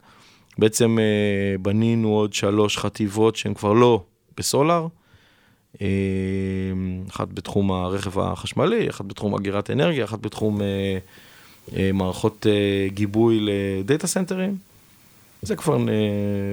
בעצם 0.57 0.99
אה, 0.99 1.57
בנינו 1.61 2.09
עוד 2.09 2.33
שלוש 2.33 2.77
חטיבות 2.77 3.35
שהן 3.35 3.53
כבר 3.53 3.73
לא 3.73 4.03
בסולאר. 4.37 4.87
אה, 5.81 5.87
אחת 7.09 7.27
בתחום 7.33 7.71
הרכב 7.71 8.19
החשמלי, 8.19 8.89
אחת 8.89 9.05
בתחום 9.05 9.35
אגירת 9.35 9.69
אנרגיה, 9.69 10.05
אחת 10.05 10.19
בתחום 10.19 10.61
אה, 10.61 11.91
מערכות 11.93 12.45
גיבוי 12.87 13.39
לדאטה 13.41 14.07
סנטרים. 14.07 14.57
זה 15.41 15.55
כבר 15.55 15.77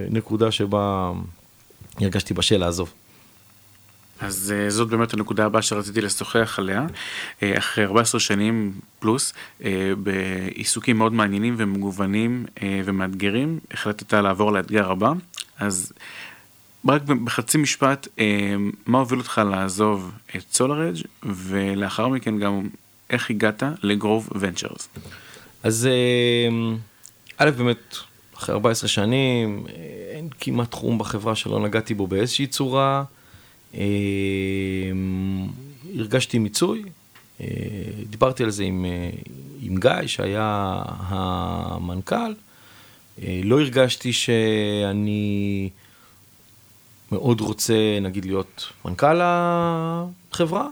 נקודה 0.09 0.51
שבה 0.51 1.11
הרגשתי 1.99 2.33
בשל 2.33 2.57
לעזוב. 2.57 2.93
אז 4.21 4.53
אה, 4.55 4.69
זאת 4.69 4.89
באמת 4.89 5.13
הנקודה 5.13 5.45
הבאה 5.45 5.61
שרציתי 5.61 6.01
לשוחח 6.01 6.59
עליה. 6.59 6.85
אה, 7.43 7.57
אחרי 7.57 7.85
14 7.85 8.19
שנים 8.19 8.73
פלוס, 8.99 9.33
אה, 9.63 9.91
בעיסוקים 10.03 10.97
מאוד 10.97 11.13
מעניינים 11.13 11.55
ומגוונים 11.57 12.45
ומאתגרים, 12.85 13.59
החלטת 13.71 14.13
לעבור 14.13 14.51
לאתגר 14.51 14.91
הבא. 14.91 15.13
אז 15.59 15.93
רק 16.87 17.01
בחצי 17.01 17.57
משפט, 17.57 18.07
מה 18.85 18.97
הוביל 18.97 19.19
אותך 19.19 19.41
לעזוב 19.51 20.11
את 20.35 20.43
סולארג' 20.51 20.95
ולאחר 21.23 22.07
מכן 22.07 22.39
גם 22.39 22.67
איך 23.09 23.29
הגעת 23.29 23.63
לגרוב 23.83 24.29
ונצ'רס? 24.39 24.89
אז 25.63 25.89
א', 27.37 27.49
באמת, 27.57 27.95
אחרי 28.37 28.53
14 28.53 28.87
שנים, 28.87 29.65
אין 30.15 30.27
כמעט 30.39 30.71
תחום 30.71 30.97
בחברה 30.97 31.35
שלא 31.35 31.59
נגעתי 31.59 31.93
בו 31.93 32.07
באיזושהי 32.07 32.47
צורה. 32.47 33.03
אה, 33.73 33.81
הרגשתי 35.95 36.39
מיצוי. 36.39 36.83
אה, 37.41 37.47
דיברתי 38.09 38.43
על 38.43 38.49
זה 38.49 38.63
עם, 38.63 38.85
אה, 38.85 39.09
עם 39.61 39.77
גיא, 39.77 40.07
שהיה 40.07 40.81
המנכ"ל. 40.87 42.33
אה, 43.23 43.41
לא 43.43 43.59
הרגשתי 43.59 44.13
שאני 44.13 45.69
מאוד 47.11 47.41
רוצה, 47.41 47.99
נגיד, 48.01 48.25
להיות 48.25 48.71
מנכ"ל 48.85 49.19
החברה. 49.21 50.67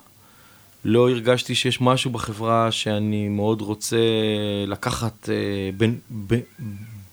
לא 0.85 1.09
הרגשתי 1.09 1.55
שיש 1.55 1.81
משהו 1.81 2.11
בחברה 2.11 2.71
שאני 2.71 3.27
מאוד 3.29 3.61
רוצה 3.61 3.97
לקחת 4.67 5.29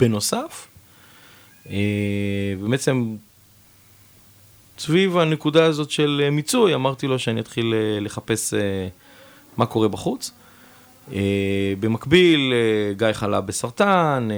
בנוסף. 0.00 0.68
ובעצם 2.60 3.16
סביב 4.78 5.18
הנקודה 5.18 5.64
הזאת 5.64 5.90
של 5.90 6.20
אה, 6.24 6.30
מיצוי, 6.30 6.74
אמרתי 6.74 7.06
לו 7.06 7.18
שאני 7.18 7.40
אתחיל 7.40 7.74
אה, 7.74 8.00
לחפש 8.00 8.54
אה, 8.54 8.88
מה 9.56 9.66
קורה 9.66 9.88
בחוץ. 9.88 10.30
במקביל, 11.80 12.52
גיא 12.96 13.12
חלה 13.12 13.40
בסרטן, 13.40 14.28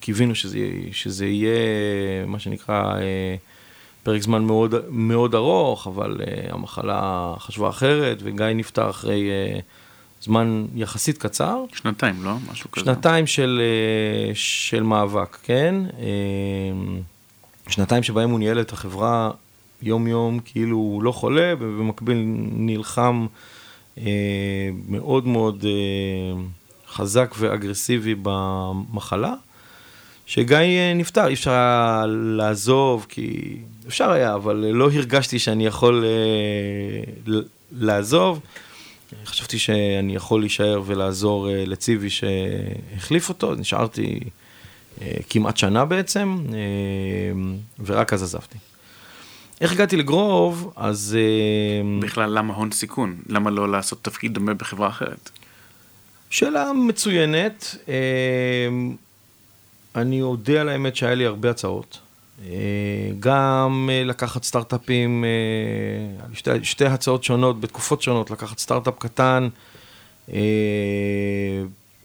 קיווינו 0.00 0.34
שזה, 0.34 0.58
שזה 0.92 1.26
יהיה 1.26 1.56
מה 2.26 2.38
שנקרא 2.38 2.94
פרק 4.02 4.22
זמן 4.22 4.42
מאוד, 4.44 4.74
מאוד 4.88 5.34
ארוך, 5.34 5.86
אבל 5.86 6.20
המחלה 6.48 7.34
חשבה 7.38 7.68
אחרת, 7.68 8.18
וגיא 8.22 8.46
נפטר 8.46 8.90
אחרי 8.90 9.30
זמן 10.20 10.66
יחסית 10.74 11.18
קצר. 11.18 11.64
שנתיים, 11.74 12.24
לא? 12.24 12.32
משהו 12.52 12.70
כזה. 12.70 12.84
שנתיים 12.84 13.26
של, 13.26 13.62
של 14.34 14.82
מאבק, 14.82 15.38
כן? 15.42 15.74
Uh, 17.72 17.74
שנתיים 17.74 18.02
שבהם 18.02 18.30
הוא 18.30 18.38
ניהל 18.38 18.60
את 18.60 18.72
החברה 18.72 19.30
יום-יום, 19.82 20.40
כאילו 20.44 20.76
הוא 20.76 21.02
לא 21.02 21.12
חולה, 21.12 21.54
ובמקביל 21.58 22.24
נלחם 22.52 23.26
uh, 23.96 24.00
מאוד 24.88 25.26
מאוד 25.26 25.62
uh, 25.62 26.92
חזק 26.92 27.34
ואגרסיבי 27.38 28.14
במחלה. 28.22 29.34
שגיא 30.26 30.58
נפטר, 30.94 31.26
אי 31.26 31.34
אפשר 31.34 31.50
היה 31.50 32.04
לעזוב, 32.08 33.06
כי 33.08 33.56
אפשר 33.88 34.10
היה, 34.10 34.34
אבל 34.34 34.56
לא 34.56 34.90
הרגשתי 34.90 35.38
שאני 35.38 35.66
יכול 35.66 36.04
אה, 36.04 37.40
לעזוב. 37.72 38.40
חשבתי 39.24 39.58
שאני 39.58 40.14
יכול 40.14 40.40
להישאר 40.40 40.82
ולעזור 40.86 41.50
אה, 41.50 41.64
לציבי 41.66 42.10
שהחליף 42.10 43.28
אותו, 43.28 43.54
נשארתי 43.54 44.20
אה, 44.24 44.28
כמעט 45.30 45.56
שנה 45.56 45.84
בעצם, 45.84 46.36
אה, 46.52 46.58
ורק 47.84 48.12
אז 48.12 48.22
עזבתי. 48.22 48.58
איך 49.60 49.72
הגעתי 49.72 49.96
לגרוב, 49.96 50.72
אז... 50.76 51.16
אה, 51.18 52.00
בכלל, 52.00 52.38
למה 52.38 52.54
הון 52.54 52.70
סיכון? 52.70 53.16
למה 53.28 53.50
לא 53.50 53.72
לעשות 53.72 53.98
תפקיד 54.02 54.34
דומה 54.34 54.54
בחברה 54.54 54.88
אחרת? 54.88 55.30
שאלה 56.30 56.72
מצוינת. 56.72 57.76
אה, 57.88 57.94
אני 59.94 60.22
אודה 60.22 60.60
על 60.60 60.68
האמת 60.68 60.96
שהיה 60.96 61.14
לי 61.14 61.26
הרבה 61.26 61.50
הצעות. 61.50 61.98
גם 63.20 63.90
לקחת 64.04 64.44
סטארט-אפים, 64.44 65.24
שתי, 66.32 66.50
שתי 66.62 66.84
הצעות 66.84 67.24
שונות 67.24 67.60
בתקופות 67.60 68.02
שונות, 68.02 68.30
לקחת 68.30 68.58
סטארט-אפ 68.58 68.94
קטן, 68.98 69.48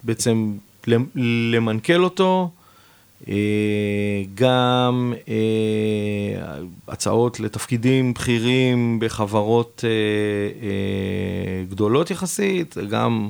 בעצם 0.04 0.54
למנכ"ל 1.16 2.04
אותו, 2.04 2.52
גם 4.36 5.14
הצעות 6.88 7.40
לתפקידים 7.40 8.14
בכירים 8.14 9.00
בחברות 9.00 9.84
גדולות 11.70 12.12
יחסית, 12.12 12.78
גם... 12.90 13.30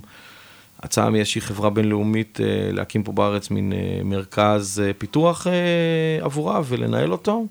הצעה 0.79 1.09
מאיזושהי 1.09 1.41
חברה 1.41 1.69
בינלאומית 1.69 2.39
להקים 2.73 3.03
פה 3.03 3.11
בארץ 3.11 3.51
מין 3.51 3.73
מרכז 4.03 4.81
פיתוח 4.97 5.47
עבורה 6.21 6.61
ולנהל 6.65 7.11
אותו. 7.11 7.45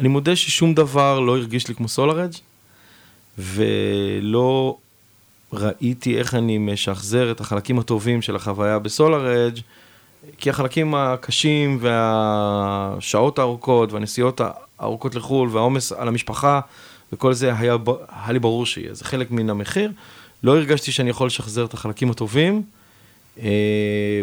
אני 0.00 0.08
מודה 0.08 0.36
ששום 0.36 0.74
דבר 0.74 1.20
לא 1.20 1.36
הרגיש 1.36 1.68
לי 1.68 1.74
כמו 1.74 1.88
סולארג' 1.88 2.32
ולא 3.38 4.76
ראיתי 5.52 6.18
איך 6.18 6.34
אני 6.34 6.58
משחזר 6.58 7.30
את 7.30 7.40
החלקים 7.40 7.78
הטובים 7.78 8.22
של 8.22 8.36
החוויה 8.36 8.78
בסולארג' 8.78 9.58
כי 10.38 10.50
החלקים 10.50 10.94
הקשים 10.94 11.78
והשעות 11.80 13.38
הארוכות 13.38 13.92
והנסיעות 13.92 14.40
הארוכות 14.78 15.14
לחו"ל 15.14 15.48
והעומס 15.52 15.92
על 15.92 16.08
המשפחה 16.08 16.60
וכל 17.12 17.32
זה 17.32 17.54
היה, 17.54 17.76
היה 18.08 18.32
לי 18.32 18.38
ברור 18.38 18.66
שיהיה, 18.66 18.94
זה 18.94 19.04
חלק 19.04 19.30
מן 19.30 19.50
המחיר. 19.50 19.92
לא 20.42 20.56
הרגשתי 20.56 20.92
שאני 20.92 21.10
יכול 21.10 21.26
לשחזר 21.26 21.64
את 21.64 21.74
החלקים 21.74 22.10
הטובים, 22.10 22.62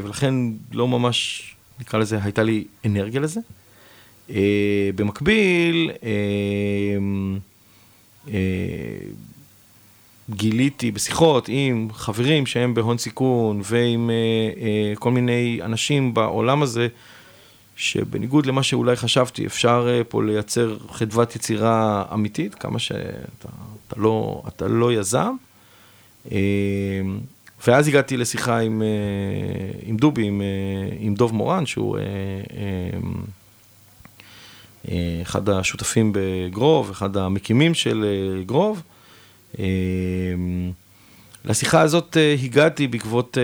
ולכן 0.04 0.34
לא 0.72 0.88
ממש, 0.88 1.50
נקרא 1.80 2.00
לזה, 2.00 2.20
הייתה 2.24 2.44
לי 2.44 2.64
אנרגיה 2.86 3.22
לזה. 3.22 3.40
במקביל, 4.96 5.92
גיליתי 10.30 10.92
בשיחות 10.92 11.46
עם 11.52 11.88
חברים 11.94 12.46
שהם 12.46 12.74
בהון 12.74 12.98
סיכון 12.98 13.62
ועם 13.64 14.10
uh, 14.10 14.58
uh, 14.96 15.00
כל 15.00 15.12
מיני 15.12 15.60
אנשים 15.64 16.14
בעולם 16.14 16.64
הזה, 16.64 16.88
שבניגוד 17.76 18.46
למה 18.46 18.64
שאולי 18.64 18.96
חשבתי, 18.96 19.46
אפשר 19.46 19.88
uh, 19.88 20.04
פה 20.04 20.24
לייצר 20.24 20.78
חדוות 20.90 21.36
יצירה 21.36 22.04
אמיתית, 22.14 22.56
כמה 22.56 22.80
שאתה 22.80 23.50
אתה 23.88 24.00
לא, 24.00 24.44
אתה 24.48 24.68
לא 24.68 24.94
יזם. 24.94 25.36
Uh, 26.26 26.32
ואז 27.68 27.88
הגעתי 27.88 28.18
לשיחה 28.18 28.58
עם, 28.60 28.82
uh, 28.82 29.84
עם 29.86 29.98
דובי, 29.98 30.24
עם, 30.24 30.42
uh, 30.42 30.96
עם 31.00 31.16
דוב 31.16 31.34
מורן, 31.34 31.66
שהוא 31.66 31.98
uh, 31.98 32.02
uh, 32.02 33.06
uh, 34.86 34.90
אחד 35.22 35.50
השותפים 35.50 36.12
בגרוב, 36.16 36.90
אחד 36.90 37.18
המקימים 37.18 37.74
של 37.74 38.06
uh, 38.06 38.46
גרוב. 38.46 38.82
Uh, 39.56 39.60
לשיחה 41.46 41.82
הזאת 41.82 42.18
uh, 42.18 42.44
הגעתי 42.44 42.88
בעקבות 42.88 43.38
uh, 43.38 43.40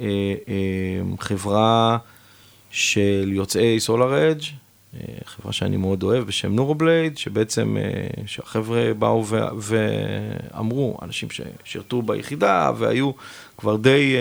uh, 0.00 1.18
uh, 1.18 1.24
חברה 1.24 1.98
של 2.70 3.30
יוצאי 3.32 3.78
אדג', 3.90 4.42
חברה 5.24 5.52
שאני 5.52 5.76
מאוד 5.76 6.02
אוהב 6.02 6.24
בשם 6.24 6.52
נורובלייד, 6.52 7.18
שבעצם, 7.18 7.76
שהחבר'ה 8.26 8.94
באו 8.94 9.26
ו- 9.26 9.38
ואמרו, 9.58 10.98
אנשים 11.02 11.28
ששירתו 11.30 12.02
ביחידה 12.02 12.70
והיו 12.78 13.10
כבר 13.56 13.76
די, 13.76 14.14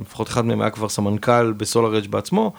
לפחות 0.00 0.28
אחד 0.28 0.44
מהם 0.44 0.60
היה 0.60 0.70
כבר 0.70 0.88
סמנכ"ל 0.88 1.52
בסולאר 1.52 1.98
אדג' 1.98 2.10
בעצמו, 2.10 2.52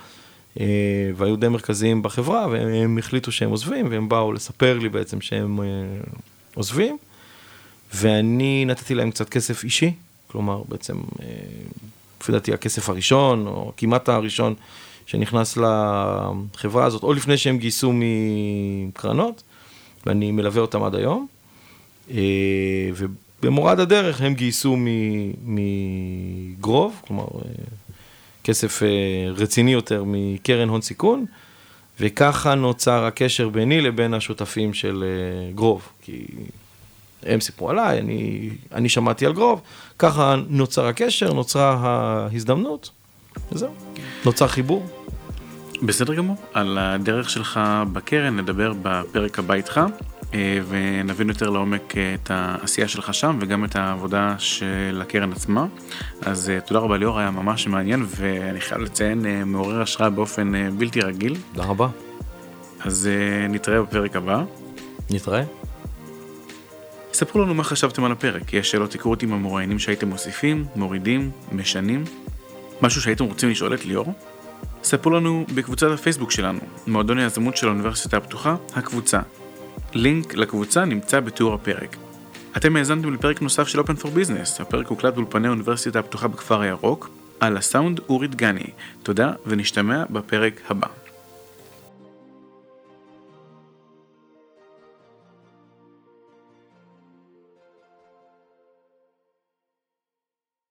והיו 1.16 1.36
די 1.36 1.48
מרכזיים 1.48 2.02
בחברה, 2.02 2.48
והם 2.52 2.98
החליטו 2.98 3.32
שהם 3.32 3.50
עוזבים, 3.50 3.88
והם 3.92 4.10
באו 4.10 4.34
לספר 4.34 4.80
לי 4.80 4.90
בעצם 4.90 5.22
שהם 5.22 5.60
עוזבים, 6.56 6.98
ואני 7.96 8.66
נתתי 8.66 8.96
להם 8.96 9.12
קצת 9.12 9.30
כסף 9.30 9.64
אישי, 9.64 9.92
כלומר 10.28 10.64
בעצם, 10.68 10.98
לפי 12.22 12.32
דעתי 12.32 12.54
הכסף 12.54 12.90
הראשון, 12.90 13.48
או 13.48 13.72
כמעט 13.78 14.10
הראשון, 14.10 14.54
שנכנס 15.06 15.58
לחברה 15.58 16.86
הזאת, 16.86 17.04
או 17.04 17.14
לפני 17.14 17.38
שהם 17.38 17.58
גייסו 17.58 17.94
מקרנות, 17.94 19.44
ואני 20.06 20.32
מלווה 20.32 20.62
אותם 20.62 20.84
עד 20.84 20.96
היום. 20.96 21.28
ובמורד 22.96 23.80
הדרך 23.80 24.22
הם 24.22 24.34
גייסו 24.34 24.78
מגרוב, 25.46 27.02
כלומר, 27.08 27.26
כסף 28.44 28.82
רציני 29.36 29.74
יותר 29.74 30.04
מקרן 30.08 30.70
הון 30.70 30.82
סיכון, 30.82 31.26
וככה 32.00 32.56
נוצר 32.56 33.06
הקשר 33.06 33.50
ביני 33.50 33.82
לבין 33.82 34.14
השותפים 34.14 34.74
של 34.74 35.04
גרוב, 35.56 35.90
כי 36.02 36.26
הם 37.26 37.42
סיפרו 37.42 37.70
עליי, 37.70 38.00
אני, 38.00 38.50
אני 38.74 38.90
שמעתי 38.90 39.26
על 39.26 39.34
גרוב, 39.34 39.62
ככה 40.00 40.36
נוצר 40.50 40.88
הקשר, 40.88 41.34
נוצרה 41.34 41.78
ההזדמנות, 41.82 42.90
וזהו, 43.52 43.74
נוצר 44.26 44.48
חיבור. 44.48 44.86
בסדר 45.84 46.14
גמור, 46.14 46.36
על 46.54 46.78
הדרך 46.78 47.30
שלך 47.30 47.60
בקרן 47.94 48.38
נדבר 48.38 48.74
בפרק 48.82 49.40
הבא 49.40 49.54
איתך 49.54 49.82
ונבין 50.68 51.30
יותר 51.30 51.50
לעומק 51.50 51.94
את 51.98 52.32
העשייה 52.32 52.88
שלך 52.88 53.14
שם 53.14 53.38
וגם 53.42 53.66
את 53.66 53.76
העבודה 53.76 54.36
של 54.38 55.02
הקרן 55.02 55.32
עצמה. 55.32 55.66
אז 56.22 56.52
תודה 56.66 56.80
רבה 56.80 56.98
ליאור, 56.98 57.20
היה 57.20 57.32
ממש 57.32 57.68
מעניין 57.68 58.06
ואני 58.08 58.62
חייב 58.62 58.82
לציין 58.82 59.44
מעורר 59.46 59.82
השראה 59.82 60.10
באופן 60.10 60.78
בלתי 60.78 61.02
רגיל. 61.02 61.38
תודה 61.54 61.68
רבה. 61.68 61.88
אז 62.80 63.10
נתראה 63.50 63.82
בפרק 63.82 64.16
הבא. 64.16 64.44
נתראה. 65.10 65.44
ספרו 67.16 67.42
לנו 67.42 67.54
מה 67.54 67.64
חשבתם 67.64 68.04
על 68.04 68.12
הפרק, 68.12 68.54
יש 68.54 68.72
שאלות 68.72 68.94
היכרות 68.94 69.24
עם 69.24 69.34
המוראיינים 69.34 69.80
שהייתם 69.80 70.08
מוסיפים, 70.10 70.66
מורידים, 70.76 71.32
משנים? 71.52 72.04
משהו 72.82 73.02
שהייתם 73.02 73.26
רוצים 73.26 73.50
לשאול 73.50 73.74
את 73.74 73.86
ליאור? 73.86 74.14
ספרו 74.84 75.12
לנו 75.12 75.46
בקבוצת 75.56 75.88
הפייסבוק 75.92 76.32
שלנו, 76.32 76.60
מועדון 76.88 77.18
היזמות 77.18 77.58
של 77.58 77.68
האוניברסיטה 77.68 78.18
הפתוחה, 78.18 78.56
הקבוצה. 78.76 79.20
לינק 79.94 80.34
לקבוצה 80.34 80.86
נמצא 80.86 81.20
בתיאור 81.20 81.54
הפרק. 81.54 81.96
אתם 82.58 82.76
האזנתם 82.76 83.14
לפרק 83.14 83.42
נוסף 83.42 83.68
של 83.68 83.80
Open 83.80 84.02
for 84.02 84.06
Business, 84.06 84.62
הפרק 84.62 84.88
הוקלט 84.88 85.14
באולפני 85.14 85.48
האוניברסיטה 85.48 86.00
הפתוחה 86.00 86.28
בכפר 86.28 86.62
הירוק, 86.62 87.10
על 87.40 87.58
הסאונד 87.58 88.00
אורי 88.10 88.28
דגני. 88.28 88.70
תודה 89.04 89.32
ונשתמע 89.46 90.04
בפרק 90.10 90.62
הבא. 90.70 91.05